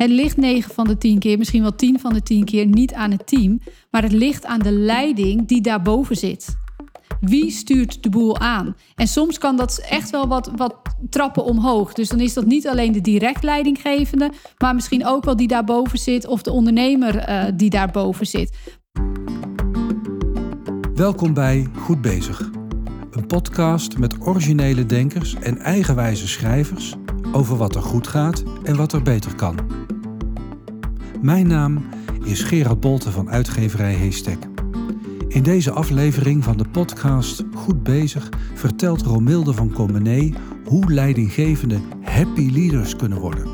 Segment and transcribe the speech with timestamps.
[0.00, 2.94] Het ligt 9 van de 10 keer, misschien wel 10 van de 10 keer niet
[2.94, 6.56] aan het team, maar het ligt aan de leiding die daarboven zit.
[7.20, 8.76] Wie stuurt de boel aan?
[8.94, 10.76] En soms kan dat echt wel wat, wat
[11.10, 11.92] trappen omhoog.
[11.92, 15.98] Dus dan is dat niet alleen de direct leidinggevende, maar misschien ook wel die daarboven
[15.98, 18.56] zit of de ondernemer uh, die daarboven zit.
[20.94, 22.50] Welkom bij Goed Bezig.
[23.10, 26.96] Een podcast met originele denkers en eigenwijze schrijvers
[27.32, 29.56] over wat er goed gaat en wat er beter kan.
[31.20, 31.84] Mijn naam
[32.24, 34.38] is Gerard Bolte van uitgeverij Heestek.
[35.28, 42.50] In deze aflevering van de podcast Goed Bezig vertelt Romilde van Comenee hoe leidinggevenden happy
[42.50, 43.46] leaders kunnen worden.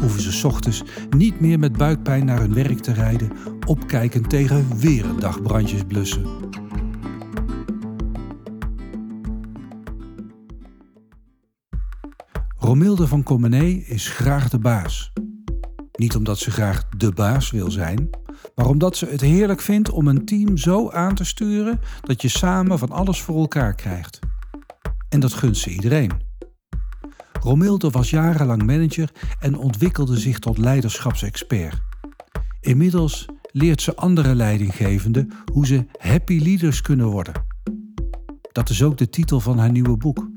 [0.00, 0.82] Hoeven ze ochtends
[1.16, 3.32] niet meer met buikpijn naar hun werk te rijden,
[3.66, 6.26] opkijken tegen weer een dag brandjes blussen.
[12.70, 15.12] Romilde van Comenee is graag de baas.
[15.92, 18.10] Niet omdat ze graag de baas wil zijn,
[18.54, 22.28] maar omdat ze het heerlijk vindt om een team zo aan te sturen dat je
[22.28, 24.18] samen van alles voor elkaar krijgt.
[25.08, 26.10] En dat gunt ze iedereen.
[27.40, 31.80] Romilde was jarenlang manager en ontwikkelde zich tot leiderschapsexpert.
[32.60, 37.46] Inmiddels leert ze andere leidinggevenden hoe ze happy leaders kunnen worden.
[38.52, 40.30] Dat is ook de titel van haar nieuwe boek.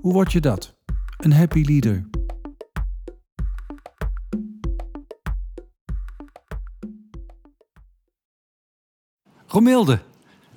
[0.00, 0.75] Hoe word je dat?
[1.16, 2.04] Een happy leader.
[9.46, 10.00] Romilde.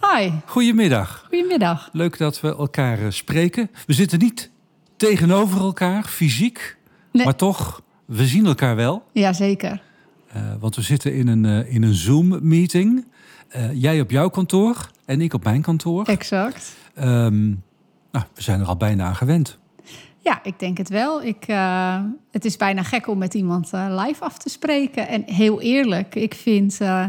[0.02, 0.32] Hi.
[0.46, 1.26] Goedemiddag.
[1.28, 1.90] Goedemiddag.
[1.92, 3.70] Leuk dat we elkaar eh, spreken.
[3.86, 4.52] We zitten niet
[4.98, 6.78] tegenover elkaar, fysiek.
[7.12, 7.26] Nee.
[7.26, 9.04] Maar toch, we zien elkaar wel.
[9.12, 9.82] Jazeker.
[10.36, 13.06] Uh, want we zitten in een, uh, in een Zoom-meeting.
[13.56, 16.06] Uh, jij op jouw kantoor en ik op mijn kantoor.
[16.06, 16.76] Exact.
[17.00, 17.64] Um,
[18.12, 19.58] nou, we zijn er al bijna aan gewend.
[20.22, 21.24] Ja, ik denk het wel.
[21.24, 25.08] Ik, uh, het is bijna gek om met iemand uh, live af te spreken.
[25.08, 27.06] En heel eerlijk, ik vind uh,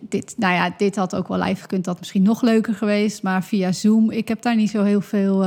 [0.00, 1.84] dit, nou ja, dit had ook wel live gekund.
[1.84, 3.22] Dat misschien nog leuker geweest.
[3.22, 5.46] Maar via Zoom, ik heb daar niet zo heel veel,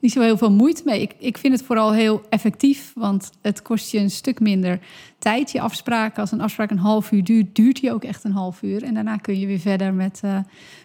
[0.00, 1.00] niet zo heel veel moeite mee.
[1.00, 4.80] Ik, ik vind het vooral heel effectief, want het kost je een stuk minder
[5.18, 5.50] tijd.
[5.50, 8.62] Je afspraken, als een afspraak een half uur duurt, duurt die ook echt een half
[8.62, 8.82] uur.
[8.82, 10.20] En daarna kun je weer verder met,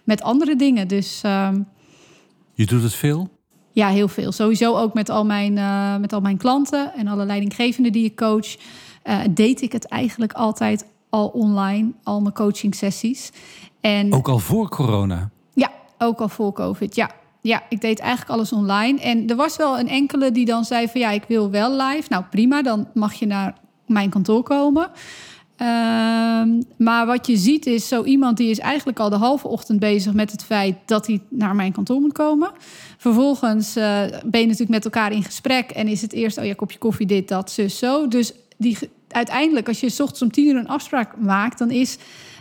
[0.04, 0.88] met andere dingen.
[0.88, 1.20] Dus.
[1.22, 1.60] Ehm,
[2.54, 3.33] je doet het veel?
[3.74, 4.32] Ja, heel veel.
[4.32, 8.16] Sowieso ook met al mijn, uh, met al mijn klanten en alle leidinggevenden die ik
[8.16, 8.56] coach.
[9.04, 13.30] Uh, deed ik het eigenlijk altijd al online, al mijn coaching sessies.
[13.80, 15.30] En, ook al voor corona?
[15.54, 17.10] Ja, ook al voor COVID, ja.
[17.40, 19.00] Ja, ik deed eigenlijk alles online.
[19.00, 22.06] En er was wel een enkele die dan zei van ja, ik wil wel live.
[22.08, 23.54] Nou prima, dan mag je naar
[23.86, 24.90] mijn kantoor komen.
[25.60, 25.68] Uh,
[26.76, 30.12] maar wat je ziet is zo iemand die is eigenlijk al de halve ochtend bezig
[30.12, 32.50] met het feit dat hij naar mijn kantoor moet komen.
[32.98, 33.84] Vervolgens uh,
[34.24, 37.06] ben je natuurlijk met elkaar in gesprek en is het eerst, oh ja, kopje koffie,
[37.06, 38.08] dit, dat, zus, zo.
[38.08, 38.78] Dus die,
[39.08, 41.98] uiteindelijk, als je s ochtends om tien uur een afspraak maakt, dan is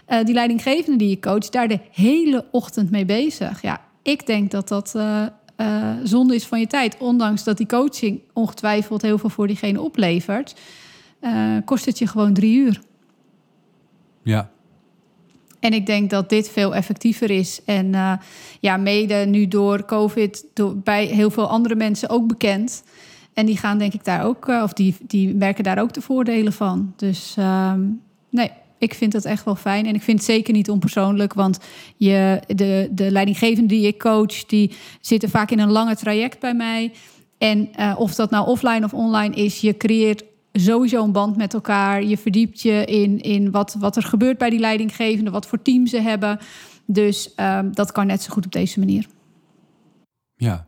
[0.09, 3.61] uh, die leidinggevende die je coacht daar de hele ochtend mee bezig.
[3.61, 5.25] Ja, ik denk dat dat uh,
[6.03, 6.97] zonde is van je tijd.
[6.97, 10.55] Ondanks dat die coaching ongetwijfeld heel veel voor diegene oplevert,
[11.65, 12.81] kost het je gewoon drie uur.
[14.23, 14.51] Ja.
[15.59, 17.61] En ik denk dat dit veel effectiever is.
[17.65, 18.13] En uh,
[18.59, 22.83] ja, mede nu door COVID door, bij heel veel andere mensen ook bekend.
[23.33, 26.01] En die gaan denk ik daar ook, uh, of die, die merken daar ook de
[26.01, 26.93] voordelen van.
[26.95, 27.73] Dus uh,
[28.29, 29.85] nee, ik vind dat echt wel fijn.
[29.85, 31.59] En ik vind het zeker niet onpersoonlijk, want
[31.97, 36.53] je, de, de leidinggevenden die ik coach, die zitten vaak in een lange traject bij
[36.53, 36.91] mij.
[37.37, 40.23] En uh, of dat nou offline of online is, je creëert
[40.53, 42.03] sowieso een band met elkaar.
[42.03, 45.87] Je verdiept je in, in wat, wat er gebeurt bij die leidinggevende, wat voor team
[45.87, 46.39] ze hebben.
[46.85, 49.07] Dus um, dat kan net zo goed op deze manier.
[50.35, 50.67] Ja.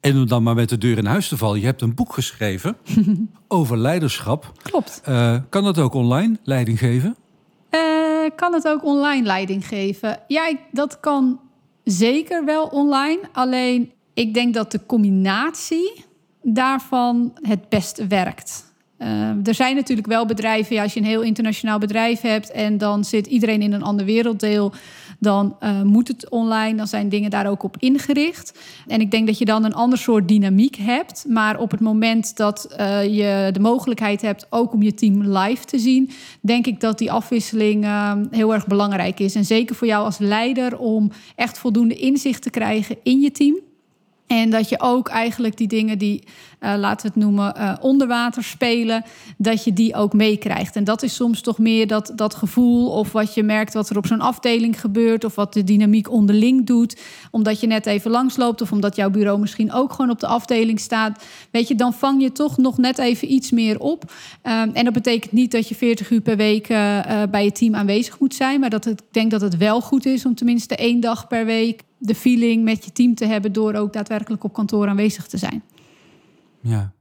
[0.00, 1.60] En om dan maar met de deur in huis te vallen.
[1.60, 2.76] Je hebt een boek geschreven
[3.48, 4.52] over leiderschap.
[4.62, 5.02] Klopt.
[5.08, 7.16] Uh, kan dat ook online leiding geven?
[7.70, 7.80] Uh,
[8.36, 10.18] kan het ook online leiding geven?
[10.26, 11.40] Ja, ik, dat kan
[11.84, 13.20] zeker wel online.
[13.32, 16.04] Alleen ik denk dat de combinatie
[16.54, 18.66] daarvan het beste werkt.
[18.98, 23.04] Uh, er zijn natuurlijk wel bedrijven, als je een heel internationaal bedrijf hebt en dan
[23.04, 24.72] zit iedereen in een ander werelddeel,
[25.18, 28.58] dan uh, moet het online, dan zijn dingen daar ook op ingericht.
[28.86, 31.24] En ik denk dat je dan een ander soort dynamiek hebt.
[31.28, 35.64] Maar op het moment dat uh, je de mogelijkheid hebt ook om je team live
[35.64, 36.10] te zien,
[36.40, 37.86] denk ik dat die afwisseling
[38.30, 39.34] heel erg belangrijk is.
[39.34, 43.58] En zeker voor jou als leider om echt voldoende inzicht te krijgen in je team.
[44.28, 46.24] En dat je ook eigenlijk die dingen die,
[46.60, 49.04] uh, laten we het noemen, uh, onder water spelen,
[49.36, 50.76] dat je die ook meekrijgt.
[50.76, 53.96] En dat is soms toch meer dat, dat gevoel of wat je merkt wat er
[53.96, 58.60] op zo'n afdeling gebeurt of wat de dynamiek onderling doet, omdat je net even langsloopt
[58.60, 61.24] of omdat jouw bureau misschien ook gewoon op de afdeling staat.
[61.50, 64.02] Weet je, dan vang je toch nog net even iets meer op.
[64.42, 67.74] Um, en dat betekent niet dat je 40 uur per week uh, bij je team
[67.74, 71.00] aanwezig moet zijn, maar dat ik denk dat het wel goed is om tenminste één
[71.00, 74.88] dag per week de feeling met je team te hebben door ook daadwerkelijk op kantoor
[74.88, 75.62] aanwezig te zijn.
[76.60, 76.92] Ja.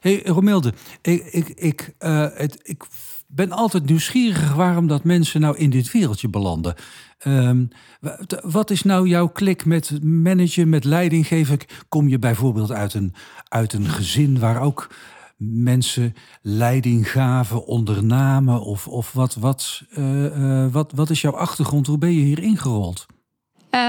[0.00, 0.72] Hey Romilde,
[1.02, 2.84] ik, ik, ik, uh, het, ik
[3.26, 6.74] ben altijd nieuwsgierig waarom dat mensen nou in dit wereldje belanden.
[7.26, 7.68] Um,
[8.42, 11.58] wat is nou jouw klik met managen, met leiding geven?
[11.88, 13.14] Kom je bijvoorbeeld uit een,
[13.48, 14.94] uit een gezin waar ook
[15.36, 18.60] mensen leiding gaven, ondernamen?
[18.60, 21.86] Of, of wat, wat, uh, uh, wat, wat is jouw achtergrond?
[21.86, 23.06] Hoe ben je hier ingerold?
[23.74, 23.80] Uh,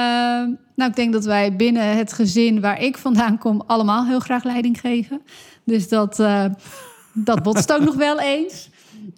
[0.75, 4.43] nou, ik denk dat wij binnen het gezin waar ik vandaan kom, allemaal heel graag
[4.43, 5.21] leiding geven.
[5.63, 6.45] Dus dat, uh,
[7.13, 8.69] dat botst ook nog wel eens.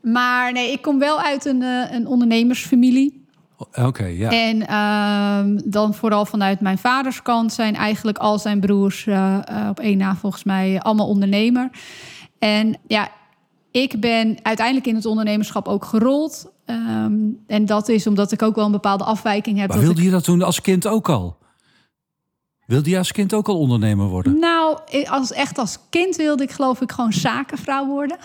[0.01, 3.23] Maar nee, ik kom wel uit een, uh, een ondernemersfamilie.
[3.57, 4.29] Oké, okay, ja.
[4.29, 9.37] En uh, dan vooral vanuit mijn vaders kant zijn eigenlijk al zijn broers uh,
[9.69, 11.69] op één na volgens mij allemaal ondernemer.
[12.39, 13.09] En ja,
[13.81, 16.51] ik ben uiteindelijk in het ondernemerschap ook gerold.
[16.65, 19.69] Um, en dat is omdat ik ook wel een bepaalde afwijking heb.
[19.69, 20.05] Maar wilde ik...
[20.05, 21.37] je dat toen als kind ook al?
[22.65, 24.39] Wilde je als kind ook al ondernemer worden?
[24.39, 28.17] Nou, als, echt als kind wilde ik geloof ik gewoon zakenvrouw worden.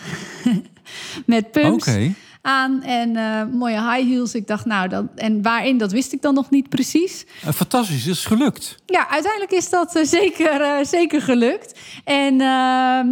[1.25, 1.87] Met pumps.
[1.87, 4.35] Okay aan en uh, mooie high heels.
[4.35, 7.25] Ik dacht, nou, dat, en waarin, dat wist ik dan nog niet precies.
[7.45, 8.75] Uh, fantastisch, is gelukt.
[8.85, 11.79] Ja, uiteindelijk is dat uh, zeker, zeker gelukt.
[12.03, 13.07] En, ehm,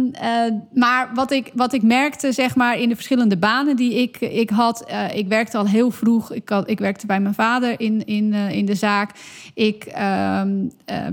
[0.74, 4.50] maar wat ik, wat ik merkte, zeg maar, in de verschillende banen die ik, ik
[4.50, 4.92] had...
[5.14, 6.32] ik werkte al heel vroeg.
[6.32, 9.10] Ik, had, ik werkte bij mijn vader in, in, in de zaak.
[9.54, 10.68] Ik ehm,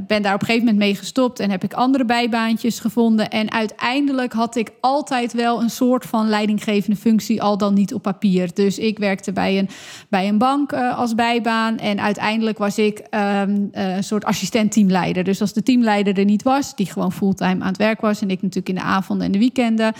[0.07, 1.39] ben daar op een gegeven moment mee gestopt...
[1.39, 3.29] en heb ik andere bijbaantjes gevonden.
[3.29, 7.41] En uiteindelijk had ik altijd wel een soort van leidinggevende functie...
[7.41, 8.53] al dan niet op papier.
[8.53, 9.69] Dus ik werkte bij een,
[10.09, 11.77] bij een bank uh, als bijbaan.
[11.77, 15.23] En uiteindelijk was ik um, een soort assistent-teamleider.
[15.23, 18.21] Dus als de teamleider er niet was, die gewoon fulltime aan het werk was...
[18.21, 19.93] en ik natuurlijk in de avonden en de weekenden...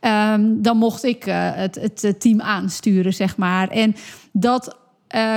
[0.00, 3.68] Um, dan mocht ik uh, het, het team aansturen, zeg maar.
[3.68, 3.94] En
[4.32, 4.76] dat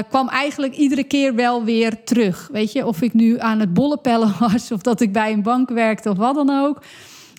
[0.10, 2.50] kwam eigenlijk iedere keer wel weer terug.
[2.52, 4.72] Weet je, of ik nu aan het bollenpellen was...
[4.72, 6.82] of dat ik bij een bank werkte of wat dan ook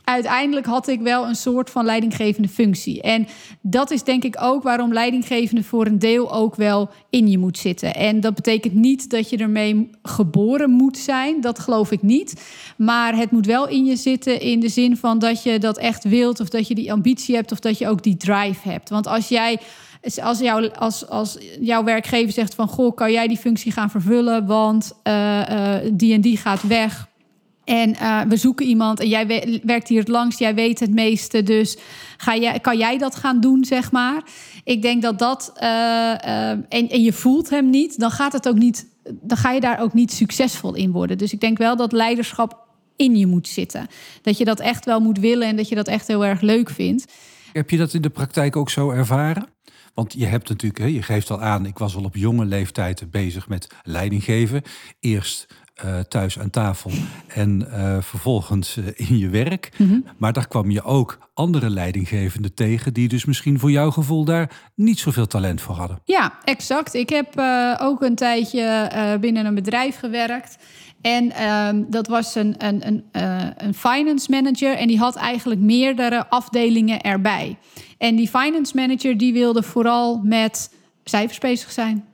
[0.09, 3.03] uiteindelijk had ik wel een soort van leidinggevende functie.
[3.03, 3.27] En
[3.61, 7.59] dat is denk ik ook waarom leidinggevende voor een deel ook wel in je moet
[7.59, 7.95] zitten.
[7.95, 11.41] En dat betekent niet dat je ermee geboren moet zijn.
[11.41, 12.43] Dat geloof ik niet.
[12.77, 16.05] Maar het moet wel in je zitten in de zin van dat je dat echt
[16.05, 18.89] wilt, of dat je die ambitie hebt, of dat je ook die drive hebt.
[18.89, 19.59] Want als jij
[20.23, 22.69] als, jou, als, als jouw werkgever zegt van...
[22.69, 24.47] goh, kan jij die functie gaan vervullen...
[24.47, 27.09] want uh, uh, die en die gaat weg...
[27.69, 31.43] En uh, we zoeken iemand en jij werkt hier het langst, jij weet het meeste.
[31.43, 31.77] Dus
[32.17, 34.23] ga jij, kan jij dat gaan doen, zeg maar?
[34.65, 35.53] Ik denk dat dat.
[35.57, 38.87] Uh, uh, en, en je voelt hem niet, dan gaat het ook niet.
[39.21, 41.19] Dan ga je daar ook niet succesvol in worden.
[41.19, 42.67] Dus ik denk wel dat leiderschap
[42.97, 43.87] in je moet zitten.
[44.23, 46.71] Dat je dat echt wel moet willen en dat je dat echt heel erg leuk
[46.71, 47.13] vindt.
[47.53, 49.47] Heb je dat in de praktijk ook zo ervaren?
[49.95, 53.49] Want je hebt natuurlijk, je geeft al aan, ik was al op jonge leeftijd bezig
[53.49, 54.63] met leidinggeven.
[55.01, 55.47] Eerst
[55.85, 56.91] uh, thuis aan tafel
[57.27, 59.71] en uh, vervolgens uh, in je werk.
[59.77, 60.05] Mm -hmm.
[60.17, 62.93] Maar daar kwam je ook andere leidinggevenden tegen...
[62.93, 65.99] die dus misschien voor jouw gevoel daar niet zoveel talent voor hadden.
[66.05, 66.95] Ja, exact.
[66.95, 67.41] Ik heb
[67.81, 70.57] ook een tijdje binnen een bedrijf gewerkt...
[71.01, 75.61] En uh, dat was een, een, een, uh, een finance manager en die had eigenlijk
[75.61, 77.59] meerdere afdelingen erbij.
[77.99, 82.08] En die finance manager die wilde vooral met cijfers bezig zijn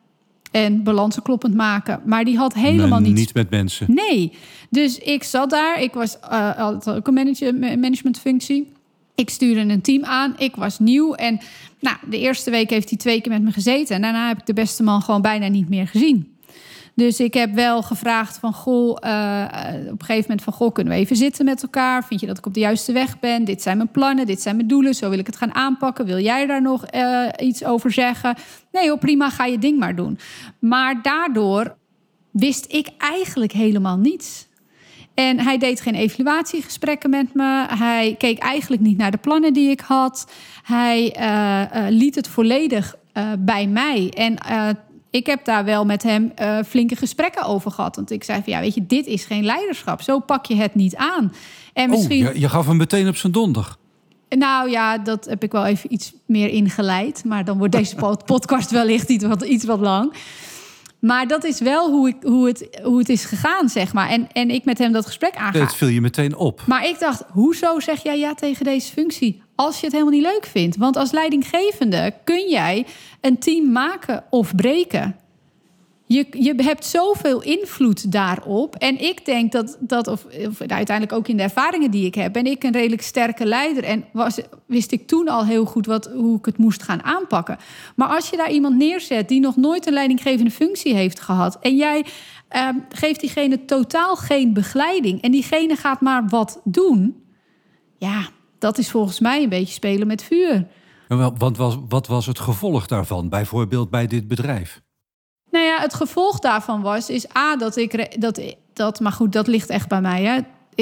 [0.55, 2.01] en balansen kloppend maken.
[2.05, 3.15] Maar die had helemaal maar niet...
[3.15, 3.87] Niet met mensen.
[3.95, 4.33] Nee.
[4.71, 5.83] Dus ik zat daar.
[5.83, 8.73] Ik was uh, altijd ook een manage managementfunctie.
[9.15, 10.35] Ik stuurde een team aan.
[10.39, 11.15] Ik was nieuw.
[11.15, 11.39] En
[11.81, 13.97] nou, de eerste week heeft hij twee keer met me gezeten.
[13.97, 16.34] En daarna heb ik de beste man gewoon bijna niet meer gezien.
[16.95, 19.45] Dus ik heb wel gevraagd van, goh, uh,
[19.87, 22.05] op een gegeven moment van, goh, kunnen we even zitten met elkaar?
[22.05, 23.45] Vind je dat ik op de juiste weg ben?
[23.45, 26.07] Dit zijn mijn plannen, dit zijn mijn doelen, zo wil ik het gaan aanpakken.
[26.07, 28.35] Wil jij daar nog uh, iets over zeggen?
[28.73, 30.19] Nee hoor, prima, ga je ding maar doen.
[30.59, 31.77] Maar daardoor
[32.31, 34.49] wist ik eigenlijk helemaal niets.
[35.15, 37.67] En hij deed geen evaluatiegesprekken met me.
[37.69, 40.33] Hij keek eigenlijk niet naar de plannen die ik had.
[40.63, 41.17] Hij
[41.91, 42.95] liet het volledig
[43.39, 44.13] bij mij.
[44.17, 44.37] En
[45.15, 47.97] ik heb daar wel met hem uh, flinke gesprekken over gehad.
[47.97, 50.03] Want ik zei van ja, weet je, dit is geen leiderschap.
[50.03, 51.33] Zo pak je het niet aan.
[51.73, 52.27] En misschien...
[52.27, 53.77] Oh, je, je gaf hem meteen op zijn donder.
[54.29, 57.25] Nou ja, dat heb ik wel even iets meer ingeleid.
[57.25, 60.13] Maar dan wordt deze podcast wellicht iets wat, iets wat lang.
[60.99, 64.09] Maar dat is wel hoe, ik, hoe, het, hoe het is gegaan, zeg maar.
[64.09, 65.59] En, en ik met hem dat gesprek aanga.
[65.59, 66.63] Dat viel je meteen op.
[66.67, 69.43] Maar ik dacht, hoezo zeg jij ja tegen deze functie?
[69.55, 70.77] Als je het helemaal niet leuk vindt.
[70.77, 72.87] Want als leidinggevende kun jij
[73.21, 75.17] een team maken of breken.
[76.07, 78.77] Je, je hebt zoveel invloed daarop.
[78.77, 82.33] En ik denk dat, dat of, of, uiteindelijk ook in de ervaringen die ik heb,
[82.33, 83.85] ben ik een redelijk sterke leider.
[83.85, 87.59] En was, wist ik toen al heel goed wat, hoe ik het moest gaan aanpakken.
[87.97, 91.59] Maar als je daar iemand neerzet die nog nooit een leidinggevende functie heeft gehad.
[91.61, 92.05] En jij
[92.57, 95.23] uh, geeft diegene totaal geen begeleiding.
[95.23, 97.23] En diegene gaat maar wat doen.
[97.99, 98.29] Ja,
[98.65, 100.67] dat is volgens mij een beetje spelen met vuur.
[101.39, 104.81] Want was, wat was het gevolg daarvan, bijvoorbeeld bij dit bedrijf?
[105.51, 108.41] Nou ja, het gevolg daarvan was, is A, dat ik, dat,
[108.73, 110.41] dat, maar goed, dat ligt echt bij mij, hè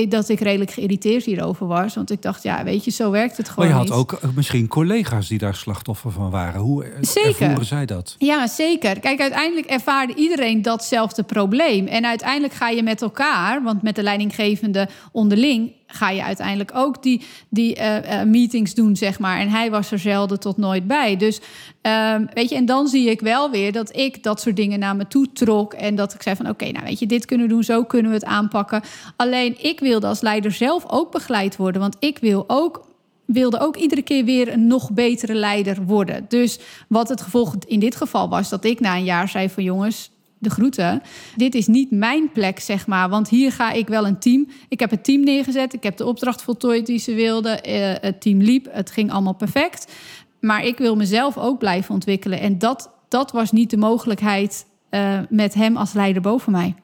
[0.08, 1.94] dat ik redelijk geïrriteerd hierover was.
[1.94, 3.68] Want ik dacht, ja, weet je, zo werkt het gewoon.
[3.68, 6.60] Maar je had ook eh, misschien collega's die daar slachtoffer van waren.
[6.60, 7.42] Hoe eh, zeker.
[7.42, 8.14] ervoeren zij dat?
[8.18, 9.00] Ja, zeker.
[9.00, 11.86] Kijk, uiteindelijk ervaarde iedereen datzelfde probleem.
[11.86, 17.02] En uiteindelijk ga je met elkaar, want met de leidinggevende onderling ga je uiteindelijk ook
[17.02, 19.38] die, die uh, uh, meetings doen, zeg maar.
[19.38, 21.16] En hij was er zelden tot nooit bij.
[21.16, 21.40] Dus
[21.82, 24.96] um, weet je, en dan zie ik wel weer dat ik dat soort dingen naar
[24.96, 25.72] me toe trok.
[25.74, 28.10] En dat ik zei van oké, nou weet je, dit kunnen we doen, zo kunnen
[28.10, 28.82] we het aanpakken.
[29.16, 31.80] Alleen ik wilde als leider zelf ook begeleid worden.
[31.80, 32.90] Want ik wil ook
[33.24, 36.24] wilde ook iedere keer weer een nog betere leider worden.
[36.28, 36.58] Dus
[36.88, 40.10] wat het gevolg in dit geval was, dat ik na een jaar zei van jongens,
[40.42, 41.02] de groeten.
[41.36, 43.08] Dit is niet mijn plek, zeg maar.
[43.08, 44.48] Want hier ga ik wel een team.
[44.68, 45.74] Ik heb het team neergezet.
[45.74, 47.70] Ik heb de opdracht voltooid die ze wilden.
[47.70, 48.68] Uh, het team liep.
[48.70, 49.92] Het ging allemaal perfect.
[50.40, 52.40] Maar ik wil mezelf ook blijven ontwikkelen.
[52.40, 56.74] En dat, dat was niet de mogelijkheid uh, met hem als leider boven mij.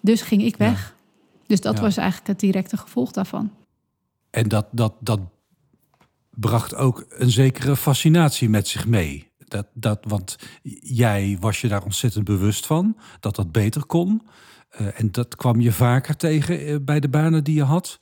[0.00, 0.80] Dus ging ik weg.
[0.88, 0.94] Ja.
[1.46, 1.82] Dus dat ja.
[1.82, 3.50] was eigenlijk het directe gevolg daarvan.
[4.30, 5.20] En dat, dat, dat
[6.30, 9.25] bracht ook een zekere fascinatie met zich mee.
[9.48, 10.36] Dat, dat, want
[10.80, 14.22] jij was je daar ontzettend bewust van dat dat beter kon.
[14.80, 17.98] Uh, en dat kwam je vaker tegen uh, bij de banen die je had.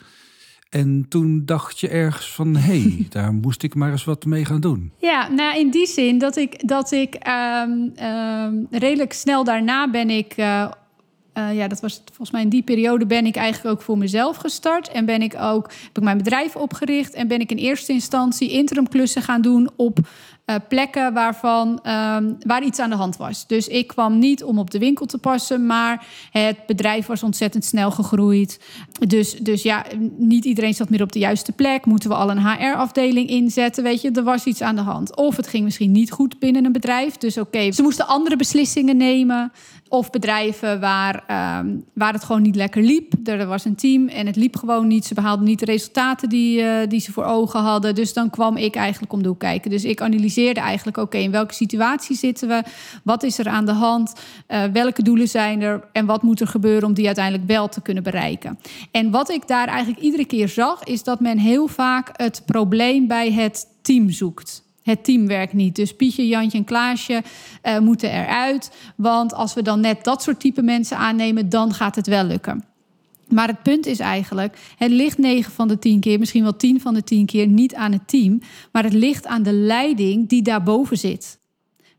[0.70, 4.44] En toen dacht je ergens van, hé, hey, daar moest ik maar eens wat mee
[4.44, 4.92] gaan doen.
[4.98, 10.10] Ja, nou in die zin dat ik, dat ik um, um, redelijk snel daarna ben
[10.10, 10.36] ik...
[10.36, 10.70] Uh,
[11.38, 14.36] uh, ja, dat was volgens mij in die periode ben ik eigenlijk ook voor mezelf
[14.36, 14.88] gestart.
[14.88, 17.14] En ben ik ook, heb ik mijn bedrijf opgericht.
[17.14, 19.98] En ben ik in eerste instantie interimklussen gaan doen op
[20.46, 23.46] uh, plekken waarvan, um, waar iets aan de hand was.
[23.46, 27.64] Dus ik kwam niet om op de winkel te passen, maar het bedrijf was ontzettend
[27.64, 28.60] snel gegroeid.
[29.06, 29.84] Dus, dus ja,
[30.16, 31.84] niet iedereen zat meer op de juiste plek.
[31.84, 33.82] Moeten we al een HR-afdeling inzetten?
[33.82, 35.16] Weet je, er was iets aan de hand.
[35.16, 37.16] Of het ging misschien niet goed binnen een bedrijf.
[37.16, 39.52] Dus oké, ze moesten andere beslissingen nemen.
[39.88, 41.14] Of bedrijven waar,
[41.60, 43.12] um, waar het gewoon niet lekker liep.
[43.28, 45.04] Er was een team en het liep gewoon niet.
[45.04, 47.94] Ze behaalden niet de resultaten die, uh, die ze voor ogen hadden.
[47.94, 49.70] Dus dan kwam ik eigenlijk om de kijken.
[49.70, 52.62] Dus ik analyseerde eigenlijk, oké, in welke situatie zitten we?
[53.02, 54.14] Wat is er aan de hand?
[54.48, 55.88] Uh, welke doelen zijn er?
[55.92, 58.58] En wat moet er gebeuren om die uiteindelijk wel te kunnen bereiken?
[58.90, 63.06] En wat ik daar eigenlijk iedere keer zag, is dat men heel vaak het probleem
[63.06, 64.63] bij het team zoekt.
[64.84, 65.76] Het team werkt niet.
[65.76, 67.22] Dus Pietje, Jantje en Klaasje
[67.62, 68.70] uh, moeten eruit.
[68.96, 72.64] Want als we dan net dat soort type mensen aannemen, dan gaat het wel lukken.
[73.28, 76.80] Maar het punt is eigenlijk, het ligt 9 van de 10 keer, misschien wel 10
[76.80, 78.40] van de 10 keer niet aan het team,
[78.72, 81.38] maar het ligt aan de leiding die daarboven zit.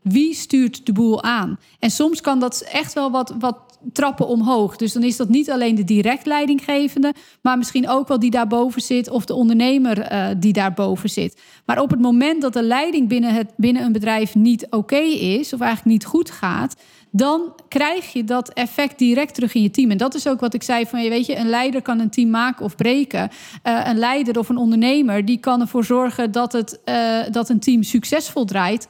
[0.02, 1.58] Wie stuurt de boel aan?
[1.78, 3.58] En soms kan dat echt wel wat, wat
[3.92, 4.76] trappen omhoog.
[4.76, 8.82] Dus dan is dat niet alleen de direct leidinggevende, maar misschien ook wel die daarboven
[8.82, 11.40] zit of de ondernemer uh, die daarboven zit.
[11.66, 15.52] Maar op het moment dat de leiding binnen, het, binnen een bedrijf niet oké is,
[15.52, 16.76] of eigenlijk niet goed gaat,
[17.10, 19.90] dan krijg je dat effect direct terug in je team.
[19.90, 22.10] En dat is ook wat ik zei van, je weet je, een leider kan een
[22.10, 23.30] team maken of breken.
[23.64, 27.60] Uh, een leider of een ondernemer, die kan ervoor zorgen dat, het, uh, dat een
[27.60, 28.88] team succesvol draait.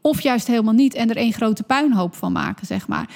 [0.00, 3.08] Of juist helemaal niet en er één grote puinhoop van maken, zeg maar.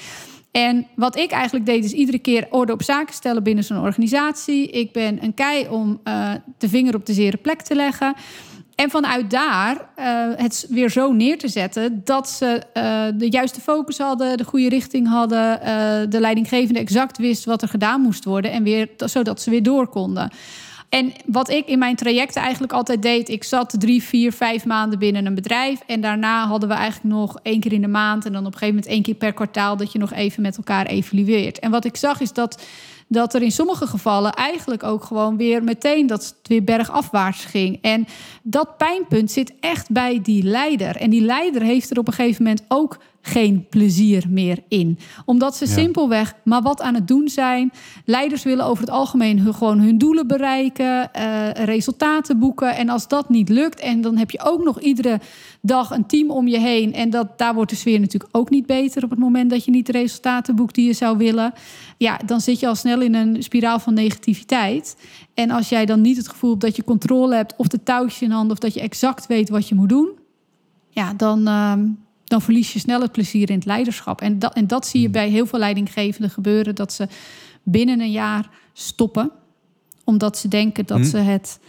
[0.56, 4.68] En wat ik eigenlijk deed, is iedere keer orde op zaken stellen binnen zo'n organisatie.
[4.68, 8.14] Ik ben een kei om uh, de vinger op de zere plek te leggen.
[8.74, 10.04] En vanuit daar uh,
[10.36, 14.68] het weer zo neer te zetten dat ze uh, de juiste focus hadden, de goede
[14.68, 15.60] richting hadden,
[16.10, 19.88] de leidinggevende exact wist wat er gedaan moest worden en weer zodat ze weer door
[19.88, 20.30] konden.
[20.88, 24.98] En wat ik in mijn trajecten eigenlijk altijd deed, ik zat drie, vier, vijf maanden
[24.98, 25.80] binnen een bedrijf.
[25.86, 28.58] En daarna hadden we eigenlijk nog één keer in de maand en dan op een
[28.58, 31.58] gegeven moment één keer per kwartaal dat je nog even met elkaar evalueert.
[31.58, 32.62] En wat ik zag is dat
[33.08, 37.78] dat er in sommige gevallen eigenlijk ook gewoon weer meteen dat het weer bergafwaarts ging.
[37.82, 38.06] En
[38.42, 40.96] dat pijnpunt zit echt bij die leider.
[40.96, 44.98] En die leider heeft er op een gegeven moment ook geen plezier meer in.
[45.24, 47.72] Omdat ze simpelweg maar wat aan het doen zijn.
[48.04, 52.76] Leiders willen over het algemeen hun, gewoon hun doelen bereiken, uh, resultaten boeken.
[52.76, 55.20] En als dat niet lukt, en dan heb je ook nog iedere
[55.60, 56.92] dag een team om je heen.
[56.92, 59.70] En dat, daar wordt de sfeer natuurlijk ook niet beter op het moment dat je
[59.70, 61.52] niet de resultaten boekt die je zou willen.
[61.96, 64.96] Ja, dan zit je al snel in een spiraal van negativiteit.
[65.34, 68.22] En als jij dan niet het gevoel hebt dat je controle hebt of de touwtjes
[68.22, 70.08] in handen of dat je exact weet wat je moet doen,
[70.90, 71.88] ja, dan, ehm,
[72.26, 74.20] dan verlies je snel het plezier in het leiderschap.
[74.20, 75.14] En dat, en dat zie je hmm.
[75.14, 77.08] bij heel veel leidinggevenden gebeuren, dat ze
[77.62, 79.30] binnen een jaar stoppen,
[80.04, 81.06] omdat ze denken dat hmm.
[81.06, 81.60] ze het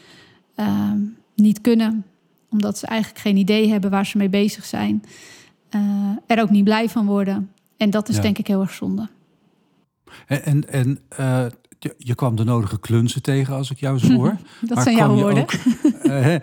[0.56, 1.00] ehm,
[1.36, 2.06] niet kunnen,
[2.50, 5.04] omdat ze eigenlijk geen idee hebben waar ze mee bezig zijn,
[5.76, 5.82] uh,
[6.28, 7.52] er ook niet blij van worden.
[7.78, 9.08] En dat is denk ik heel erg zonde.
[10.28, 11.46] En, en, en uh,
[11.80, 14.38] je, je, kwam de nodige klunzen tegen, als ik jou zo hoor.
[14.62, 15.44] dat maar zijn jouw woorden.
[15.44, 15.54] Ook,
[16.04, 16.36] uh,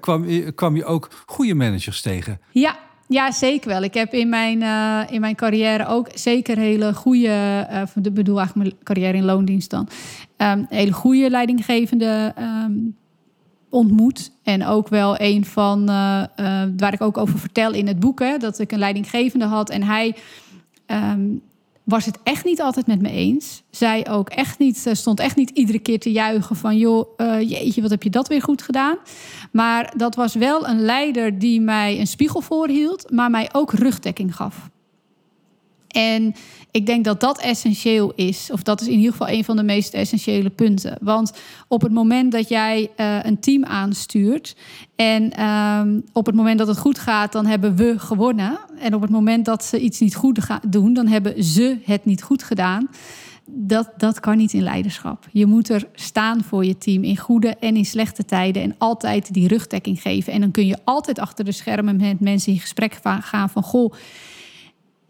[0.00, 2.40] kwam, kwam je ook goede managers tegen?
[2.50, 2.78] Ja,
[3.08, 3.82] ja, zeker wel.
[3.82, 8.38] Ik heb in mijn, uh, in mijn carrière ook zeker hele goede, uh, de bedoel
[8.38, 9.88] eigenlijk mijn carrière in loondienst dan,
[10.36, 12.96] um, hele goede leidinggevende um,
[13.70, 14.30] ontmoet.
[14.42, 16.22] En ook wel een van, uh,
[16.76, 19.82] waar ik ook over vertel in het boek, hè, dat ik een leidinggevende had en
[19.82, 20.16] hij
[20.86, 21.42] um,
[21.88, 23.62] was het echt niet altijd met me eens.
[23.70, 27.82] Zij ook echt niet, stond echt niet iedere keer te juichen van joh, uh, jeetje,
[27.82, 28.96] wat heb je dat weer goed gedaan.
[29.52, 34.36] Maar dat was wel een leider die mij een spiegel voorhield, maar mij ook rugdekking
[34.36, 34.68] gaf.
[35.88, 36.34] En
[36.78, 38.48] ik denk dat dat essentieel is.
[38.52, 40.98] Of dat is in ieder geval een van de meest essentiële punten.
[41.00, 41.32] Want
[41.68, 44.56] op het moment dat jij uh, een team aanstuurt.
[44.96, 48.58] En um, op het moment dat het goed gaat, dan hebben we gewonnen.
[48.78, 52.22] En op het moment dat ze iets niet goed doen, dan hebben ze het niet
[52.22, 52.88] goed gedaan.
[53.50, 55.26] Dat, dat kan niet in leiderschap.
[55.32, 58.62] Je moet er staan voor je team in goede en in slechte tijden.
[58.62, 60.32] En altijd die rugdekking geven.
[60.32, 63.92] En dan kun je altijd achter de schermen met mensen in gesprek gaan van goh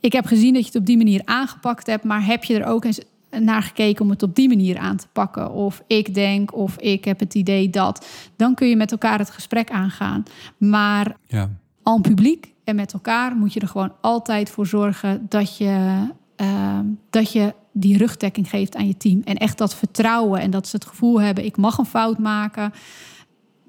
[0.01, 2.67] ik heb gezien dat je het op die manier aangepakt hebt, maar heb je er
[2.67, 3.01] ook eens
[3.31, 5.53] naar gekeken om het op die manier aan te pakken?
[5.53, 8.07] Of ik denk, of ik heb het idee dat.
[8.37, 10.23] Dan kun je met elkaar het gesprek aangaan.
[10.57, 11.51] Maar ja.
[11.83, 16.79] al publiek en met elkaar moet je er gewoon altijd voor zorgen dat je, uh,
[17.11, 19.21] dat je die rugdekking geeft aan je team.
[19.25, 22.73] En echt dat vertrouwen en dat ze het gevoel hebben: ik mag een fout maken.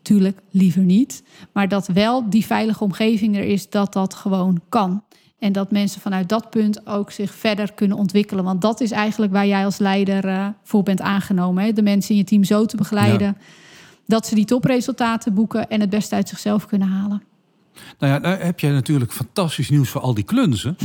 [0.02, 1.24] Tuurlijk, liever niet.
[1.54, 5.04] Maar dat wel die veilige omgeving er is dat dat gewoon kan.
[5.39, 8.43] En dat mensen vanuit dat punt ook zich verder kunnen ontwikkelen.
[8.43, 11.63] Want dat is eigenlijk waar jij als leider uh, voor bent aangenomen.
[11.63, 11.74] Hè?
[11.74, 13.38] De mensen in je team zo te begeleiden
[14.05, 17.24] dat ze die topresultaten boeken en het beste uit zichzelf kunnen halen.
[18.00, 20.75] Nou ja, daar heb jij natuurlijk fantastisch nieuws voor al die klunzen.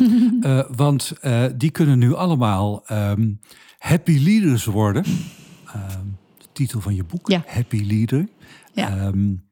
[0.41, 3.41] uh, want uh, die kunnen nu allemaal um,
[3.79, 5.05] happy leaders worden.
[5.67, 6.07] Ehm,
[6.39, 7.43] de titel van je boek, ja.
[7.47, 8.29] Happy Leader.
[8.73, 9.07] Ja.
[9.07, 9.45] Um,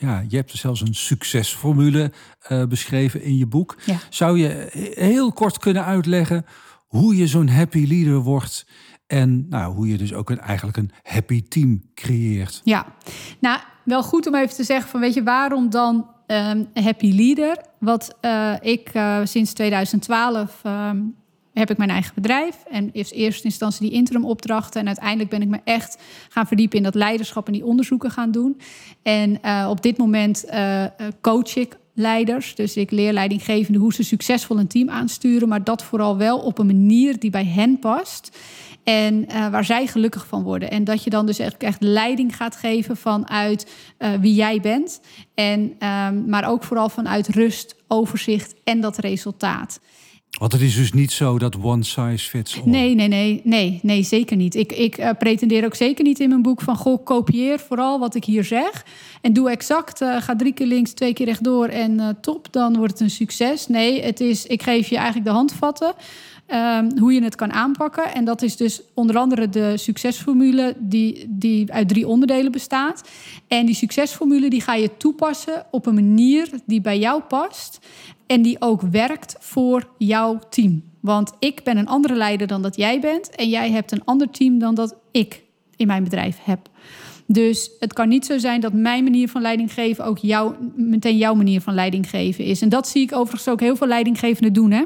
[0.00, 2.12] ja, je hebt zelfs een succesformule
[2.48, 3.76] uh, beschreven in je boek.
[4.08, 6.44] Zou je heel kort kunnen uitleggen
[6.86, 8.66] hoe je zo'n happy leader wordt
[9.06, 12.60] en nou, hoe je dus ook een, eigenlijk een happy team creëert?
[12.64, 12.86] Ja,
[13.40, 17.64] nou wel goed om even te zeggen van weet je waarom dan um, happy leader?
[17.78, 21.14] Wat uh, ik uh, sinds 2012 um,
[21.54, 22.56] heb ik mijn eigen bedrijf.
[22.70, 24.80] En in eerste instantie die interim opdrachten.
[24.80, 28.30] En uiteindelijk ben ik me echt gaan verdiepen in dat leiderschap en die onderzoeken gaan
[28.30, 28.60] doen.
[29.02, 30.84] En uh, op dit moment uh,
[31.20, 32.54] coach ik leiders.
[32.54, 35.48] Dus ik leer leidinggevenden hoe ze succesvol een team aansturen.
[35.48, 38.38] Maar dat vooral wel op een manier die bij hen past.
[38.84, 40.70] En waar zij gelukkig van worden.
[40.70, 43.70] En dat je dan dus echt, echt leiding gaat geven vanuit
[44.20, 45.00] wie jij bent.
[45.34, 49.80] En, um, maar ook vooral vanuit rust, overzicht en dat resultaat.
[50.40, 52.70] Want het is dus niet zo dat one size fits all.
[52.70, 54.54] Nee, nee, nee, nee, nee zeker niet.
[54.54, 56.76] Ik, ik uh, pretendeer ook zeker niet in mijn boek van...
[56.76, 58.84] goh, kopieer vooral wat ik hier zeg.
[59.20, 62.52] En doe exact, uh, ga drie keer links, twee keer rechtdoor en uh, top.
[62.52, 63.66] Dan wordt het een succes.
[63.66, 65.94] Nee, het is, ik geef je eigenlijk de handvatten...
[66.54, 68.14] Um, hoe je het kan aanpakken.
[68.14, 73.08] En dat is dus onder andere de succesformule die, die uit drie onderdelen bestaat.
[73.48, 77.78] En die succesformule die ga je toepassen op een manier die bij jou past
[78.30, 80.82] en die ook werkt voor jouw team.
[81.00, 84.30] Want ik ben een andere leider dan dat jij bent en jij hebt een ander
[84.30, 85.42] team dan dat ik
[85.76, 86.68] in mijn bedrijf heb.
[87.26, 91.16] Dus het kan niet zo zijn dat mijn manier van leiding geven ook jou, meteen
[91.16, 92.62] jouw manier van leiding geven is.
[92.62, 94.70] En dat zie ik overigens ook heel veel leidinggevenden doen.
[94.70, 94.82] Hè?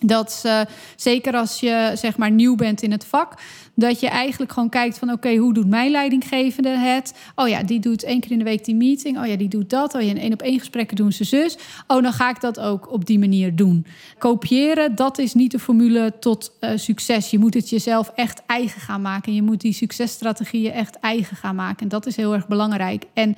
[0.00, 0.60] Dat uh,
[0.96, 3.34] zeker als je zeg maar nieuw bent in het vak,
[3.74, 7.14] dat je eigenlijk gewoon kijkt van oké, hoe doet mijn leidinggevende het?
[7.34, 9.18] Oh ja, die doet één keer in de week die meeting.
[9.18, 9.94] Oh ja, die doet dat.
[9.94, 11.58] Oh ja, in één op één gesprekken doen ze zus.
[11.86, 13.86] Oh, dan ga ik dat ook op die manier doen.
[14.18, 17.30] Kopiëren, dat is niet de formule tot uh, succes.
[17.30, 19.34] Je moet het jezelf echt eigen gaan maken.
[19.34, 21.82] Je moet die successtrategieën echt eigen gaan maken.
[21.82, 23.04] En dat is heel erg belangrijk.
[23.12, 23.36] En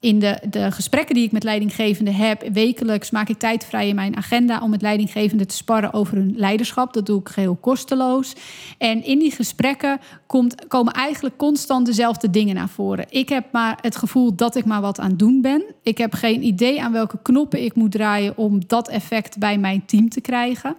[0.00, 3.94] in de, de gesprekken die ik met leidinggevenden heb, wekelijks maak ik tijd vrij in
[3.94, 6.92] mijn agenda om met leidinggevenden te sparren over hun leiderschap.
[6.92, 8.34] Dat doe ik geheel kosteloos.
[8.78, 13.06] En in die gesprekken komt, komen eigenlijk constant dezelfde dingen naar voren.
[13.08, 15.64] Ik heb maar het gevoel dat ik maar wat aan het doen ben.
[15.82, 19.86] Ik heb geen idee aan welke knoppen ik moet draaien om dat effect bij mijn
[19.86, 20.76] team te krijgen.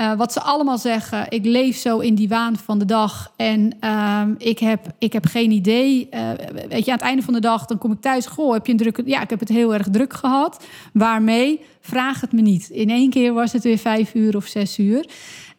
[0.00, 3.76] Uh, wat ze allemaal zeggen, ik leef zo in die waan van de dag en
[3.84, 6.08] uh, ik, heb, ik heb geen idee.
[6.10, 6.30] Uh,
[6.68, 8.26] weet je, aan het einde van de dag, dan kom ik thuis.
[8.26, 9.02] Goh, heb je een drukke.
[9.04, 10.64] Ja, ik heb het heel erg druk gehad.
[10.92, 11.60] Waarmee?
[11.80, 12.68] Vraag het me niet.
[12.68, 15.08] In één keer was het weer vijf uur of zes uur.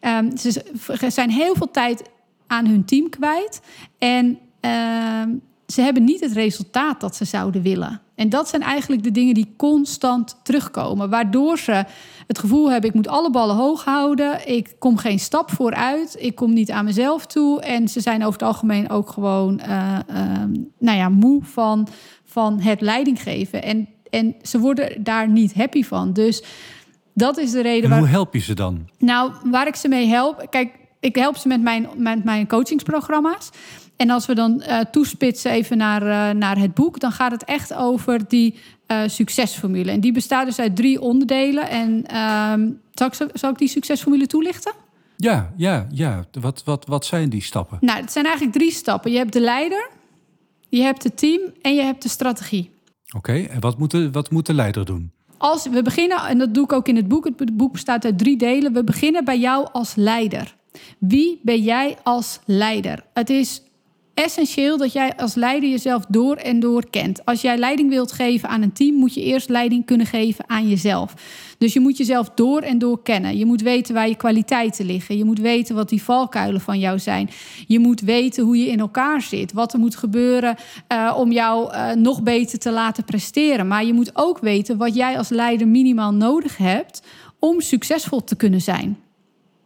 [0.00, 0.62] Um, ze
[1.08, 2.02] zijn heel veel tijd
[2.46, 3.60] aan hun team kwijt.
[3.98, 5.28] En ehm,
[5.66, 8.00] ze hebben niet het resultaat dat ze zouden willen.
[8.20, 11.10] En dat zijn eigenlijk de dingen die constant terugkomen.
[11.10, 11.84] Waardoor ze
[12.26, 14.48] het gevoel hebben: ik moet alle ballen hoog houden.
[14.48, 16.16] Ik kom geen stap vooruit.
[16.18, 17.60] Ik kom niet aan mezelf toe.
[17.62, 19.98] En ze zijn over het algemeen ook gewoon uh,
[20.78, 21.88] nou ja, moe van,
[22.24, 23.62] van het leidinggeven.
[23.62, 26.12] En, en ze worden daar niet happy van.
[26.12, 26.44] Dus
[27.14, 27.90] dat is de reden.
[27.90, 28.88] En hoe help je ze dan?
[28.98, 30.46] Nou, waar ik ze mee help.
[30.50, 33.50] Kijk, ik help ze met mijn, met mijn coachingsprogramma's.
[34.00, 37.44] En als we dan uh, toespitsen even naar, uh, naar het boek, dan gaat het
[37.44, 38.54] echt over die
[38.86, 39.90] uh, succesformule.
[39.90, 41.68] En die bestaat dus uit drie onderdelen.
[41.68, 44.72] En ehm, zal, ik, zal ik die succesformule toelichten?
[45.16, 46.24] Ja, ja, ja.
[46.40, 47.78] Wat, wat, wat zijn die stappen?
[47.80, 49.10] Nou, het zijn eigenlijk drie stappen.
[49.10, 49.88] Je hebt de leider,
[50.68, 52.70] je hebt het team en je hebt de strategie.
[53.16, 55.12] Oké, en wat moet, de, wat moet de leider doen?
[55.38, 57.24] Als we beginnen, en dat doe ik ook in het boek.
[57.24, 58.72] Het boek bestaat uit drie delen.
[58.72, 60.56] We beginnen bij jou als leider.
[60.98, 63.04] Wie ben jij als leider?
[63.12, 63.62] Het is
[64.14, 67.24] essentieel dat jij als leider jezelf door en door kent.
[67.24, 70.68] Als jij leiding wilt geven aan een team, moet je eerst leiding kunnen geven aan
[70.68, 71.14] jezelf.
[71.58, 73.36] Dus je moet jezelf door en door kennen.
[73.36, 75.16] Je moet weten waar je kwaliteiten liggen.
[75.16, 77.30] Je moet weten wat die valkuilen van jou zijn.
[77.66, 79.52] Je moet weten hoe je in elkaar zit.
[79.52, 80.56] Wat er moet gebeuren
[80.92, 83.66] uh, om jou uh, nog beter te laten presteren.
[83.66, 87.02] Maar je moet ook weten wat jij als leider minimaal nodig hebt
[87.38, 88.98] om succesvol te kunnen zijn.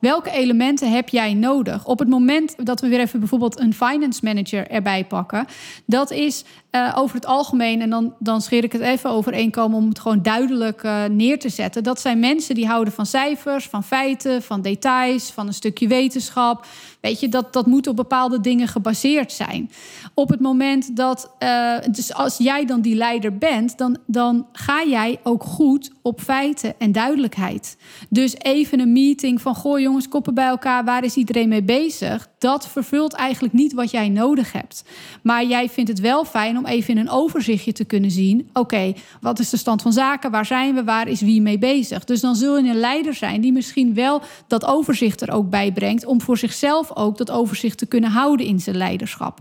[0.04, 1.86] Welke elementen heb jij nodig?
[1.86, 5.46] Op het moment dat we weer even bijvoorbeeld een finance manager erbij pakken,
[5.86, 9.88] dat is uh, over het algemeen, en dan, dan scheer ik het even overeenkomen om
[9.88, 11.82] het gewoon duidelijk uh, neer te zetten.
[11.82, 16.66] Dat zijn mensen die houden van cijfers, van feiten, van details, van een stukje wetenschap.
[17.04, 19.70] Weet je, dat, dat moet op bepaalde dingen gebaseerd zijn.
[20.14, 24.84] Op het moment dat, uh, dus als jij dan die leider bent, dan, dan ga
[24.84, 27.76] jij ook goed op feiten en duidelijkheid.
[28.08, 32.28] Dus even een meeting van, goh jongens, koppen bij elkaar, waar is iedereen mee bezig?
[32.38, 34.84] Dat vervult eigenlijk niet wat jij nodig hebt.
[35.22, 38.48] Maar jij vindt het wel fijn om om even in een overzichtje te kunnen zien:
[38.52, 40.30] oké, wat is de stand van zaken?
[40.30, 40.84] Waar zijn we?
[40.84, 42.04] Waar is wie mee bezig?
[42.04, 45.72] Dus dan zul je een leider zijn die misschien wel dat overzicht er ook bij
[45.72, 49.38] brengt, om voor zichzelf ook dat overzicht te kunnen houden in zijn leiderschap.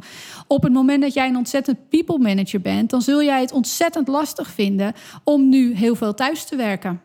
[0.47, 4.07] Op het moment dat jij een ontzettend people manager bent, dan zul jij het ontzettend
[4.07, 7.01] lastig vinden om nu heel veel thuis te werken.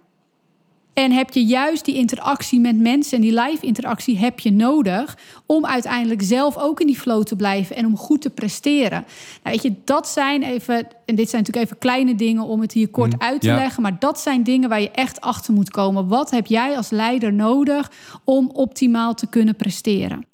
[0.99, 5.19] En heb je juist die interactie met mensen en die live interactie heb je nodig
[5.47, 9.05] om uiteindelijk zelf ook in die flow te blijven en om goed te presteren.
[9.43, 12.73] Nou, weet je, dat zijn even, en dit zijn natuurlijk even kleine dingen om het
[12.73, 15.71] hier kort mm, uit te leggen, maar dat zijn dingen waar je echt achter moet
[15.71, 16.09] komen.
[16.09, 17.91] Wat heb jij als leider nodig
[18.25, 20.28] om optimaal te kunnen presteren?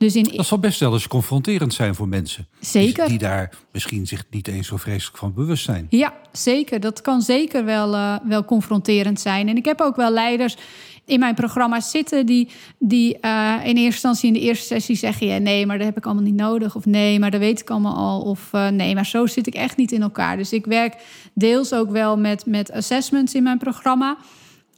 [0.00, 0.24] Dus in...
[0.36, 2.46] Dat zal best wel eens confronterend zijn voor mensen.
[2.60, 3.08] Zeker.
[3.08, 5.86] Die, die daar misschien zich niet eens zo vreselijk van bewust zijn.
[5.90, 6.80] Ja, zeker.
[6.80, 9.48] Dat kan zeker wel, uh, wel confronterend zijn.
[9.48, 10.56] En ik heb ook wel leiders
[11.04, 15.26] in mijn programma's zitten die, die uh, in eerste instantie in de eerste sessie zeggen:
[15.26, 16.76] ja, nee, maar dat heb ik allemaal niet nodig.
[16.76, 18.20] Of nee, maar dat weet ik allemaal al.
[18.20, 20.36] Of uh, nee, maar zo zit ik echt niet in elkaar.
[20.36, 20.94] Dus ik werk
[21.34, 24.16] deels ook wel met, met assessments in mijn programma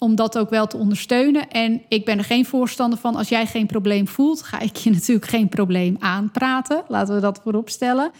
[0.02, 1.50] om dat ook wel te ondersteunen.
[1.50, 3.16] En ik ben er geen voorstander van.
[3.16, 6.82] Als jij geen probleem voelt, ga ik je natuurlijk geen probleem aanpraten.
[6.88, 8.10] Laten we dat voorop stellen.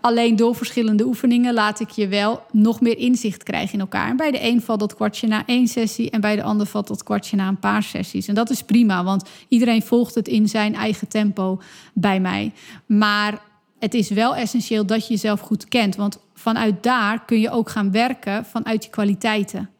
[0.00, 4.08] Alleen door verschillende oefeningen laat ik je wel nog meer inzicht krijgen in elkaar.
[4.08, 6.88] En bij de een valt dat kwartje na één sessie en bij de ander valt
[6.88, 8.28] dat kwartje na een paar sessies.
[8.28, 11.60] En dat is prima, want iedereen volgt het in zijn eigen tempo
[11.94, 12.52] bij mij.
[12.86, 13.40] Maar
[13.78, 17.70] het is wel essentieel dat je jezelf goed kent, want vanuit daar kun je ook
[17.70, 19.71] gaan werken vanuit je kwaliteiten.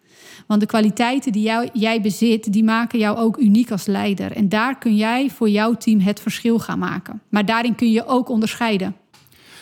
[0.52, 4.32] Want de kwaliteiten die jou, jij bezit, die maken jou ook uniek als leider.
[4.32, 7.22] En daar kun jij voor jouw team het verschil gaan maken.
[7.28, 8.96] Maar daarin kun je ook onderscheiden.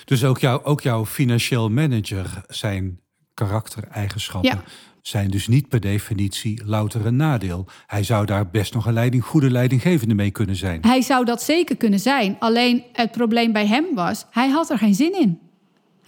[0.05, 3.01] Dus ook, jou, ook jouw financieel manager zijn
[3.35, 4.51] karaktereigenschappen.
[4.51, 4.63] Ja.
[5.03, 7.67] Zijn dus niet per definitie louter een nadeel.
[7.87, 10.83] Hij zou daar best nog een leiding, goede leidinggevende mee kunnen zijn.
[10.83, 12.37] Hij zou dat zeker kunnen zijn.
[12.39, 15.50] Alleen het probleem bij hem was, hij had er geen zin in.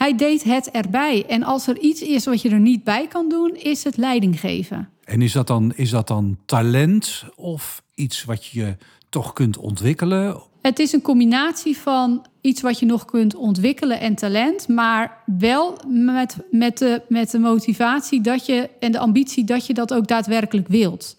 [0.02, 1.24] Hij deed het erbij.
[1.28, 4.40] En als er iets is wat je er niet bij kan doen, is het leiding
[4.40, 4.88] geven.
[5.04, 8.76] En is dat dan, is dat dan talent of iets wat je
[9.08, 10.42] toch kunt ontwikkelen?
[10.62, 15.78] Het is een combinatie van iets wat je nog kunt ontwikkelen en talent, maar wel
[15.86, 20.06] met, met, de, met de motivatie dat je en de ambitie dat je dat ook
[20.06, 21.16] daadwerkelijk wilt.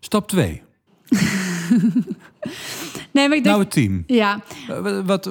[0.00, 0.62] Stap 2.
[3.12, 4.04] nee, maar ik denk, Nou, het team.
[4.06, 5.30] ja, Eh, Wat,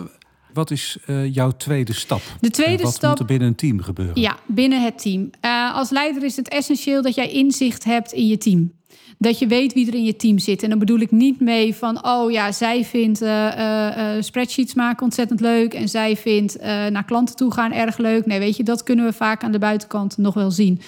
[0.54, 2.22] wat is eh, jouw tweede stap?
[2.40, 4.22] de tweede wat stap moet er binnen een team gebeuren?
[4.22, 5.30] Ja, binnen het team.
[5.40, 8.72] Eh, als leider is het essentieel dat jij inzicht hebt in je team.
[9.18, 10.64] Dat je weet wie er in je team zit.
[10.64, 15.40] En dan bedoel ik niet mee van, oh ja, zij vindt eh, spreadsheets maken ontzettend
[15.40, 15.74] leuk.
[15.74, 18.26] En zij vindt naar klanten toe gaan erg leuk.
[18.26, 20.82] Nee, weet je, dat kunnen we vaak aan de buitenkant nog wel zien.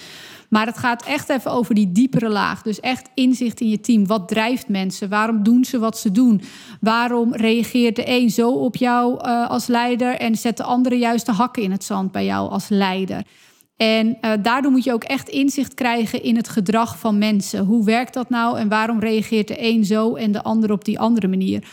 [0.48, 2.62] Maar het gaat echt even over die diepere laag.
[2.62, 4.06] Dus echt inzicht in je team.
[4.06, 5.08] Wat drijft mensen?
[5.08, 6.42] Waarom doen ze wat ze doen?
[6.80, 11.26] Waarom reageert de een zo op jou eh, als leider en zet de andere juist
[11.26, 13.22] de hakken in het zand bij jou als leider?
[13.76, 17.64] En eh, daardoor moet je ook echt inzicht krijgen in het gedrag van mensen.
[17.64, 20.98] Hoe werkt dat nou en waarom reageert de een zo en de ander op die
[20.98, 21.64] andere manier?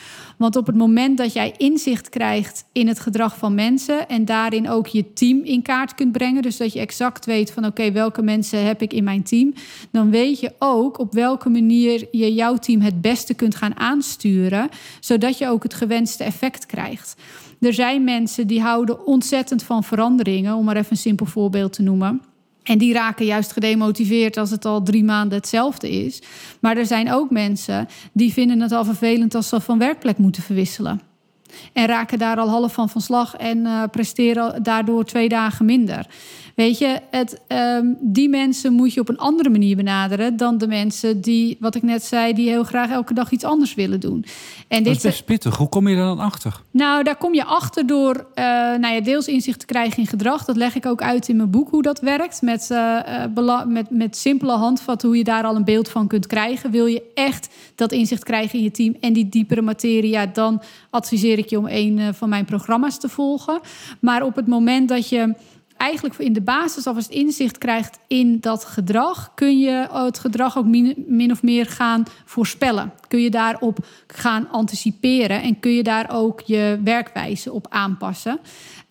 [0.42, 4.70] Want op het moment dat jij inzicht krijgt in het gedrag van mensen en daarin
[4.70, 8.22] ook je team in kaart kunt brengen, dus dat je exact weet van oké, welke
[8.22, 9.54] mensen heb ik in mijn team,
[9.92, 14.70] dan weet je ook op welke manier je jouw team het beste kunt gaan aansturen,
[15.00, 17.16] zodat je ook het gewenste effect krijgt.
[17.60, 21.82] Er zijn mensen die houden ontzettend van veranderingen, om maar even een simpel voorbeeld te
[21.82, 22.22] noemen.
[22.64, 26.22] En die raken juist gedemotiveerd als het al drie maanden hetzelfde is.
[26.60, 30.44] Maar er zijn ook mensen die vinden het al vervelend als ze van werkplek moeten
[30.44, 31.02] verwisselen.
[31.74, 36.06] En raken daar al half van van slag en eh, presteren daardoor twee dagen minder.
[36.56, 40.68] Weet je, het, ehm, die mensen moet je op een andere manier benaderen dan de
[40.68, 44.26] mensen die, wat ik net zei, die heel graag elke dag iets anders willen doen.
[44.68, 45.58] En Dat is best pittig.
[45.58, 46.62] Hoe kom je daar dan achter?
[46.72, 50.46] nou, daar kom je achter door eh, nou ja, deels inzicht te krijgen in gedrag.
[50.46, 52.42] Dat leg ik ook uit in mijn boek hoe dat werkt.
[52.42, 56.28] Met, eh, eh, met, met simpele handvatten hoe je daar al een beeld van kunt
[56.28, 56.72] krijgen.
[56.72, 60.62] Wil je echt dat inzicht krijgen in je team en die diepere materie, ja, dan
[60.90, 63.60] adviseer ik je om een van mijn programma's te volgen.
[64.00, 65.34] Maar op het moment dat je
[65.82, 70.66] eigenlijk in de basis alvast inzicht krijgt in dat gedrag, kun je het gedrag ook
[70.66, 72.94] min, min of meer gaan voorspellen.
[73.08, 78.40] Kun je daarop gaan anticiperen en kun je daar ook je werkwijze op aanpassen.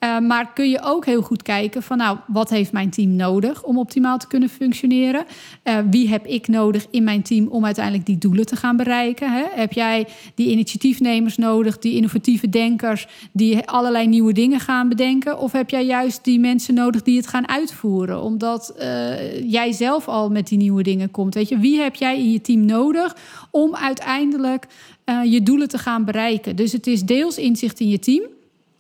[0.05, 3.63] Uh, maar kun je ook heel goed kijken van nou, wat heeft mijn team nodig
[3.63, 5.25] om optimaal te kunnen functioneren?
[5.65, 9.33] Uh, wie heb ik nodig in mijn team om uiteindelijk die doelen te gaan bereiken?
[9.33, 9.45] Hè?
[9.51, 15.39] Heb jij die initiatiefnemers nodig, die innovatieve denkers, die allerlei nieuwe dingen gaan bedenken?
[15.39, 20.09] Of heb jij juist die mensen nodig die het gaan uitvoeren, omdat uh, jij zelf
[20.09, 21.35] al met die nieuwe dingen komt?
[21.35, 23.17] Weet je, wie heb jij in je team nodig
[23.51, 24.67] om uiteindelijk
[25.25, 26.57] je doelen te gaan bereiken?
[26.57, 28.23] Dus het is deels inzicht in je team.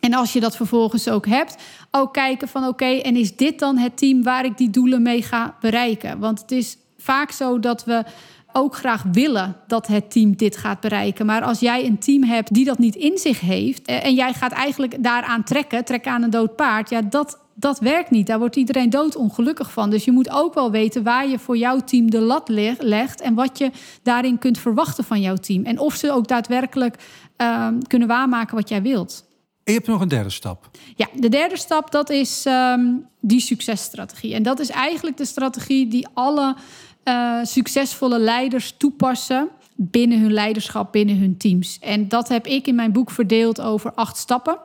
[0.01, 1.57] En als je dat vervolgens ook hebt,
[1.91, 5.23] ook kijken van oké, en is dit dan het team waar ik die doelen mee
[5.23, 6.19] ga bereiken?
[6.19, 8.05] Want het is vaak zo dat we
[8.53, 11.27] ook graag willen dat het team dit gaat bereiken.
[11.27, 14.53] Maar als jij een team hebt die dat niet in zich heeft en jij gaat
[14.53, 18.27] eigenlijk daaraan trekken, trekken aan een dood paard, ja, dat, dat werkt niet.
[18.27, 19.91] Daar wordt iedereen doodongelukkig van.
[19.91, 22.49] Dus je moet ook wel weten waar je voor jouw team de lat
[22.83, 23.71] legt en wat je
[24.03, 25.65] daarin kunt verwachten van jouw team.
[25.65, 26.97] En of ze ook daadwerkelijk
[27.39, 29.29] uh, kunnen waarmaken wat jij wilt.
[29.71, 30.71] Je hebt nog een derde stap.
[30.97, 34.35] Ja, de derde stap dat is um, die successtrategie.
[34.35, 36.57] En dat is eigenlijk de strategie die alle
[37.05, 41.79] uh, succesvolle leiders toepassen binnen hun leiderschap, binnen hun teams.
[41.79, 44.59] En dat heb ik in mijn boek verdeeld over acht stappen.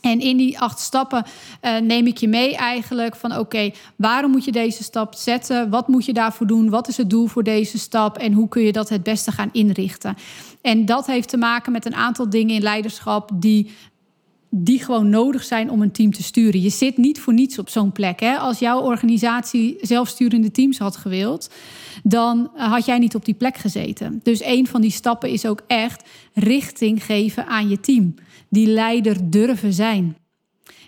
[0.00, 1.24] En in die acht stappen
[1.62, 5.70] uh, neem ik je mee eigenlijk van oké, waarom moet je deze stap zetten?
[5.70, 6.70] Wat moet je daarvoor doen?
[6.70, 8.18] Wat is het doel voor deze stap?
[8.18, 10.16] En hoe kun je dat het beste gaan inrichten?
[10.62, 13.70] En dat heeft te maken met een aantal dingen in leiderschap die
[14.56, 16.60] die gewoon nodig zijn om een team te sturen.
[16.60, 18.20] Je zit niet voor niets op zo'n plek.
[18.20, 18.36] Hè?
[18.36, 21.50] Als jouw organisatie zelfsturende teams had gewild,
[22.02, 24.20] dan had jij niet op die plek gezeten.
[24.22, 28.14] Dus een van die stappen is ook echt richting geven aan je team.
[28.48, 30.16] Die leider durven zijn.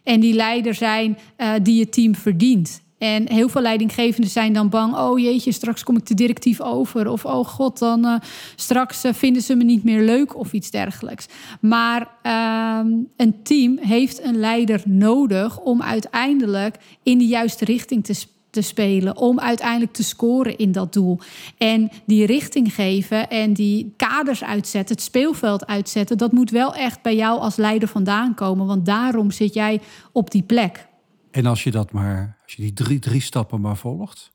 [0.05, 2.83] En die leider zijn uh, die je team verdient.
[2.99, 4.97] En heel veel leidinggevenden zijn dan bang.
[4.97, 7.09] Oh jeetje, straks kom ik te directief over.
[7.09, 8.17] Of oh god, dan uh,
[8.55, 11.27] straks uh, vinden ze me niet meer leuk of iets dergelijks.
[11.61, 18.25] Maar uh, een team heeft een leider nodig om uiteindelijk in de juiste richting te,
[18.51, 19.17] te spelen.
[19.17, 21.19] Om uiteindelijk te scoren in dat doel.
[21.59, 26.19] En die richting geven en die kaders uitzetten, het speelveld uitzetten.
[26.19, 28.67] Dat moet wel echt bij jou als leider vandaan komen.
[28.67, 29.81] Want daarom zit jij
[30.13, 30.87] op die plek.
[31.37, 34.33] En als je dat maar, als je die drie, drie stappen maar volgt,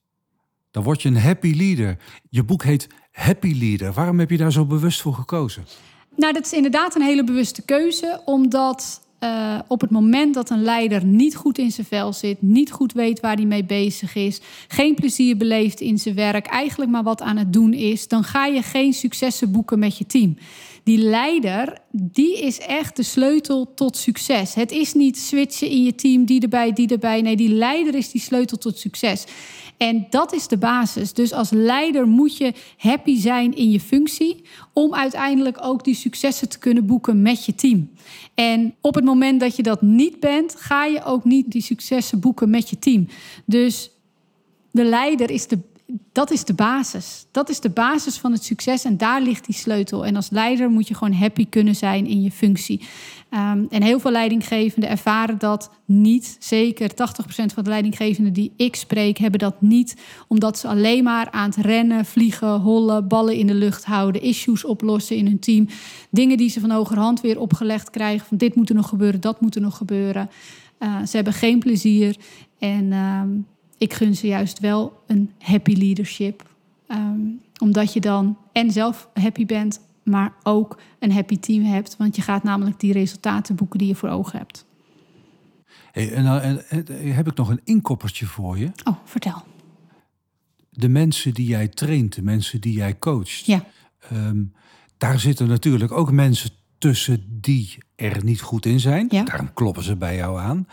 [0.71, 1.97] dan word je een happy leader.
[2.29, 3.93] Je boek heet Happy Leader.
[3.93, 5.65] Waarom heb je daar zo bewust voor gekozen?
[6.15, 10.61] Nou, dat is inderdaad een hele bewuste keuze, omdat uh, op het moment dat een
[10.61, 14.41] leider niet goed in zijn vel zit, niet goed weet waar hij mee bezig is,
[14.67, 18.45] geen plezier beleeft in zijn werk, eigenlijk maar wat aan het doen is, dan ga
[18.45, 20.37] je geen successen boeken met je team.
[20.83, 24.53] Die leider die is echt de sleutel tot succes.
[24.53, 27.21] Het is niet switchen in je team, die erbij, die erbij.
[27.21, 29.25] Nee, die leider is die sleutel tot succes.
[29.81, 31.13] En dat is de basis.
[31.13, 34.41] Dus als leider moet je happy zijn in je functie
[34.73, 37.89] om uiteindelijk ook die successen te kunnen boeken met je team.
[38.33, 42.19] En op het moment dat je dat niet bent, ga je ook niet die successen
[42.19, 43.07] boeken met je team.
[43.45, 43.91] Dus
[44.71, 45.59] de leider is de
[46.11, 47.25] dat is de basis.
[47.31, 50.05] Dat is de basis van het succes en daar ligt die sleutel.
[50.05, 52.81] En als leider moet je gewoon happy kunnen zijn in je functie.
[53.33, 56.35] Um, en heel veel leidinggevenden ervaren dat niet.
[56.39, 56.93] Zeker 80%
[57.25, 59.95] van de leidinggevenden die ik spreek hebben dat niet.
[60.27, 64.65] Omdat ze alleen maar aan het rennen, vliegen, hollen, ballen in de lucht houden, issues
[64.65, 65.67] oplossen in hun team.
[66.09, 68.27] Dingen die ze van hogerhand weer opgelegd krijgen.
[68.27, 70.29] Van dit moet er nog gebeuren, dat moet er nog gebeuren.
[70.79, 72.15] Uh, ze hebben geen plezier.
[72.59, 73.45] En um,
[73.81, 76.49] ik gun ze juist wel een happy leadership.
[76.87, 81.97] Um, omdat je dan en zelf happy bent, maar ook een happy team hebt.
[81.97, 84.65] Want je gaat namelijk die resultaten boeken die je voor ogen hebt.
[85.91, 88.71] Hey, en, en, en, heb ik nog een inkoppertje voor je.
[88.83, 89.43] Oh, vertel.
[90.69, 93.45] De mensen die jij traint, de mensen die jij coacht.
[93.45, 93.65] Ja.
[94.13, 94.53] Um,
[94.97, 99.07] daar zitten natuurlijk ook mensen tussen die er niet goed in zijn.
[99.09, 99.23] Ja.
[99.23, 100.67] Daarom kloppen ze bij jou aan.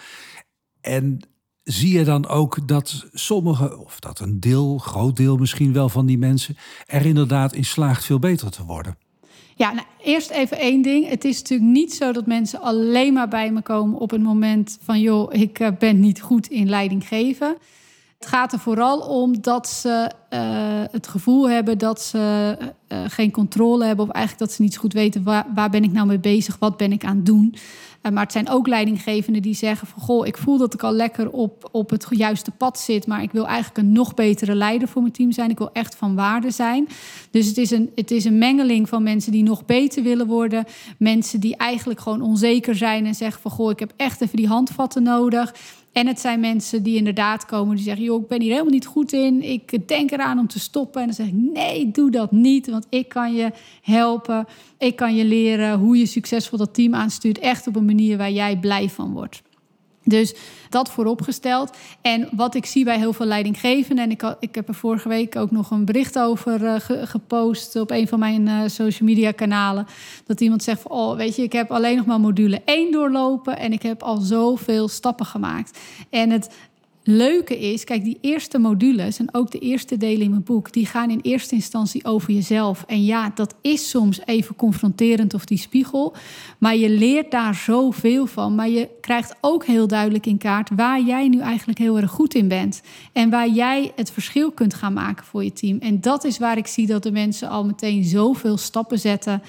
[0.80, 1.20] En
[1.68, 6.06] zie je dan ook dat sommige, of dat een deel, groot deel misschien wel van
[6.06, 8.96] die mensen, er inderdaad in slaagt veel beter te worden?
[9.56, 11.08] Ja, nou, eerst even één ding.
[11.08, 14.78] Het is natuurlijk niet zo dat mensen alleen maar bij me komen op het moment
[14.82, 17.56] van, joh, ik eh, ben niet goed in leiding geven.
[18.18, 20.40] Het gaat er vooral om dat ze uh,
[20.90, 22.56] het gevoel hebben dat ze
[22.88, 24.04] uh, geen controle hebben.
[24.04, 26.76] Of eigenlijk dat ze niet goed weten waar, waar ben ik nou mee bezig, wat
[26.76, 27.54] ben ik aan het doen.
[28.02, 30.92] Uh, maar het zijn ook leidinggevenden die zeggen van goh, ik voel dat ik al
[30.92, 33.06] lekker op, op het juiste pad zit.
[33.06, 35.50] Maar ik wil eigenlijk een nog betere leider voor mijn team zijn.
[35.50, 36.88] Ik wil echt van waarde zijn.
[37.30, 40.64] Dus het is een, het is een mengeling van mensen die nog beter willen worden.
[40.98, 44.48] Mensen die eigenlijk gewoon onzeker zijn en zeggen van goh, ik heb echt even die
[44.48, 45.54] handvatten nodig.
[45.98, 48.86] En het zijn mensen die inderdaad komen die zeggen: joh, ik ben hier helemaal niet
[48.86, 49.42] goed in.
[49.42, 51.00] Ik denk eraan om te stoppen.
[51.00, 52.70] En dan zeg ik: nee, doe dat niet.
[52.70, 53.50] Want ik kan je
[53.82, 54.46] helpen.
[54.78, 57.38] Ik kan je leren hoe je succesvol dat team aanstuurt.
[57.38, 59.42] Echt op een manier waar jij blij van wordt.
[60.08, 60.34] Dus
[60.68, 61.76] dat vooropgesteld.
[62.00, 64.04] En wat ik zie bij heel veel leidinggevenden...
[64.04, 66.74] en ik, ik heb er vorige week ook nog een bericht over uh,
[67.06, 67.76] gepost...
[67.76, 69.86] op een van mijn uh, social media kanalen.
[70.26, 73.58] Dat iemand zegt van, oh, weet je, ik heb alleen nog maar module 1 doorlopen...
[73.58, 75.78] en ik heb al zoveel stappen gemaakt.
[76.10, 76.50] En het
[77.10, 80.86] leuke is, kijk, die eerste modules en ook de eerste delen in mijn boek, die
[80.86, 82.84] gaan in eerste instantie over jezelf.
[82.86, 86.14] En ja, dat is soms even confronterend of die spiegel,
[86.58, 88.54] maar je leert daar zoveel van.
[88.54, 92.34] Maar je krijgt ook heel duidelijk in kaart waar jij nu eigenlijk heel erg goed
[92.34, 95.78] in bent en waar jij het verschil kunt gaan maken voor je team.
[95.78, 99.42] En dat is waar ik zie dat de mensen al meteen zoveel stappen zetten.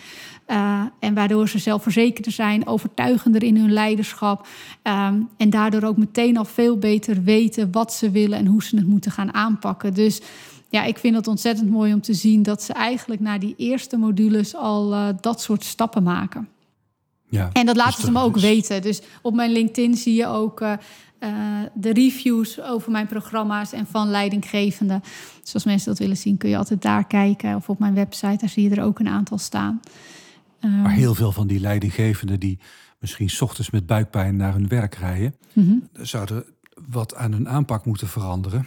[0.51, 4.47] Uh, en waardoor ze zelfverzekerder zijn, overtuigender in hun leiderschap.
[4.83, 8.75] Um, en daardoor ook meteen al veel beter weten wat ze willen en hoe ze
[8.75, 9.93] het moeten gaan aanpakken.
[9.93, 10.21] Dus
[10.69, 13.97] ja, ik vind het ontzettend mooi om te zien dat ze eigenlijk na die eerste
[13.97, 16.47] modules al uh, dat soort stappen maken.
[17.29, 18.81] Ja, en dat laten ze me ook weten.
[18.81, 20.73] Dus op mijn LinkedIn zie je ook uh,
[21.19, 21.29] uh,
[21.73, 25.03] de reviews over mijn programma's en van leidinggevenden.
[25.41, 27.55] Dus als mensen dat willen zien, kun je altijd daar kijken.
[27.55, 29.79] Of op mijn website, daar zie je er ook een aantal staan.
[30.61, 32.59] Um, maar heel veel van die leidinggevenden die
[32.99, 36.05] misschien s ochtends met buikpijn naar hun werk rijden, mm -hmm.
[36.05, 36.43] zouden
[36.89, 38.65] wat aan hun aanpak moeten veranderen.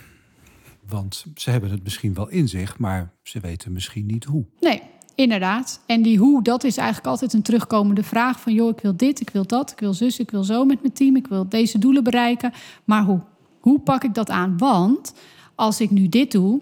[0.89, 4.45] Want ze hebben het misschien wel in zich, maar ze weten misschien niet hoe.
[4.61, 4.83] Nee,
[5.15, 5.81] inderdaad.
[5.87, 8.55] En die hoe, dat is eigenlijk altijd een terugkomende vraag van...
[8.55, 10.93] joh, ik wil dit, ik wil dat, ik wil zus, ik wil zo met mijn
[10.93, 11.17] team...
[11.17, 12.53] ik wil deze doelen bereiken,
[12.85, 13.21] maar hoe?
[13.61, 14.59] Hoe pak ik dat aan?
[14.59, 15.15] Want
[15.55, 16.61] als ik nu dit doe,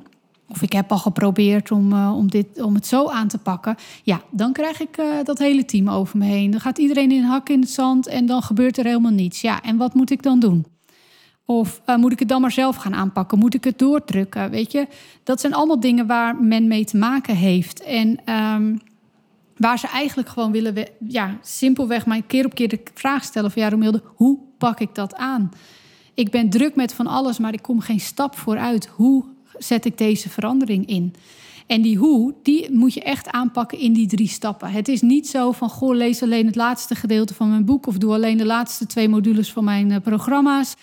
[0.51, 3.77] of ik heb al geprobeerd om, uh, om, dit, om het zo aan te pakken.
[4.03, 6.51] Ja, dan krijg ik uh, dat hele team over me heen.
[6.51, 9.41] Dan gaat iedereen in hak in het zand en dan gebeurt er helemaal niets.
[9.41, 10.67] Ja, en wat moet ik dan doen?
[11.45, 13.39] Of uh, moet ik het dan maar zelf gaan aanpakken?
[13.39, 14.51] Moet ik het doordrukken?
[14.51, 14.87] Weet je,
[15.25, 17.83] dat zijn allemaal dingen waar men mee te maken heeft.
[17.83, 18.81] En um,
[19.57, 20.75] waar ze eigenlijk gewoon willen,
[21.09, 24.95] ja, simpelweg maar keer op keer de vraag stellen van ja, Romilde, hoe pak ik
[24.95, 25.51] dat aan?
[26.15, 28.87] Ik ben druk met van alles, maar ik kom geen stap vooruit.
[28.87, 29.25] Hoe
[29.63, 31.15] zet ik deze verandering in?
[31.67, 34.71] En die hoe, die moet je echt aanpakken in die drie stappen.
[34.71, 37.87] Het is niet zo van, goh, lees alleen het laatste gedeelte van mijn boek...
[37.87, 40.75] of doe alleen de laatste twee modules van mijn uh, programma's.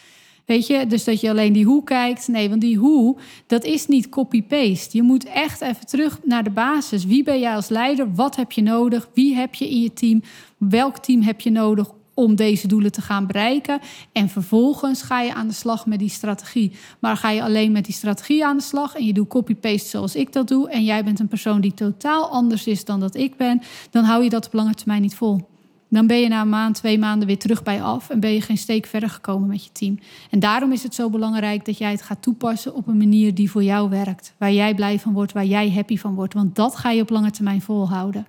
[0.45, 2.27] Weet je, dus dat je alleen die hoe kijkt.
[2.27, 4.97] Nee, want die hoe, dat is niet copy-paste.
[4.97, 7.05] Je moet echt even terug naar de basis.
[7.05, 8.13] Wie ben jij als leider?
[8.13, 9.09] Wat heb je nodig?
[9.13, 10.21] Wie heb je in je team?
[10.57, 13.79] Welk team heb je nodig om deze doelen te gaan bereiken.
[14.11, 16.71] En vervolgens ga je aan de slag met die strategie.
[16.99, 20.15] Maar ga je alleen met die strategie aan de slag en je doet copy-paste zoals
[20.15, 20.69] ik dat doe.
[20.69, 23.61] En jij bent een persoon die totaal anders is dan dat ik ben.
[23.91, 25.47] Dan hou je dat op lange termijn niet vol.
[25.89, 28.41] Dan ben je na een maand, twee maanden weer terug bij af en ben je
[28.41, 29.99] geen steek verder gekomen met je team.
[30.29, 33.51] En daarom is het zo belangrijk dat jij het gaat toepassen op een manier die
[33.51, 34.33] voor jou werkt.
[34.37, 36.33] Waar jij blij van wordt, waar jij happy van wordt.
[36.33, 38.27] Want dat ga je op lange termijn volhouden.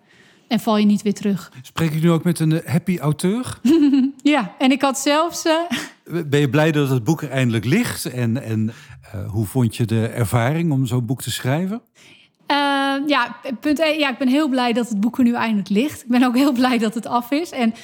[0.49, 1.53] En val je niet weer terug.
[1.63, 3.59] Spreek ik nu ook met een eh, happy auteur?
[4.23, 5.47] ja, en ik had zelfs.
[5.47, 5.53] Uh...
[6.27, 8.05] Ben je blij dat het boek er eindelijk ligt?
[8.05, 8.73] En, en
[9.15, 11.83] uh, hoe vond je de ervaring om zo'n boek te schrijven?
[12.51, 12.57] Uh,
[13.07, 13.99] ja, punt 1.
[13.99, 16.03] Ja, ik ben heel blij dat het boek er nu eindelijk ligt.
[16.03, 17.51] Ik ben ook heel blij dat het af is.
[17.51, 17.75] En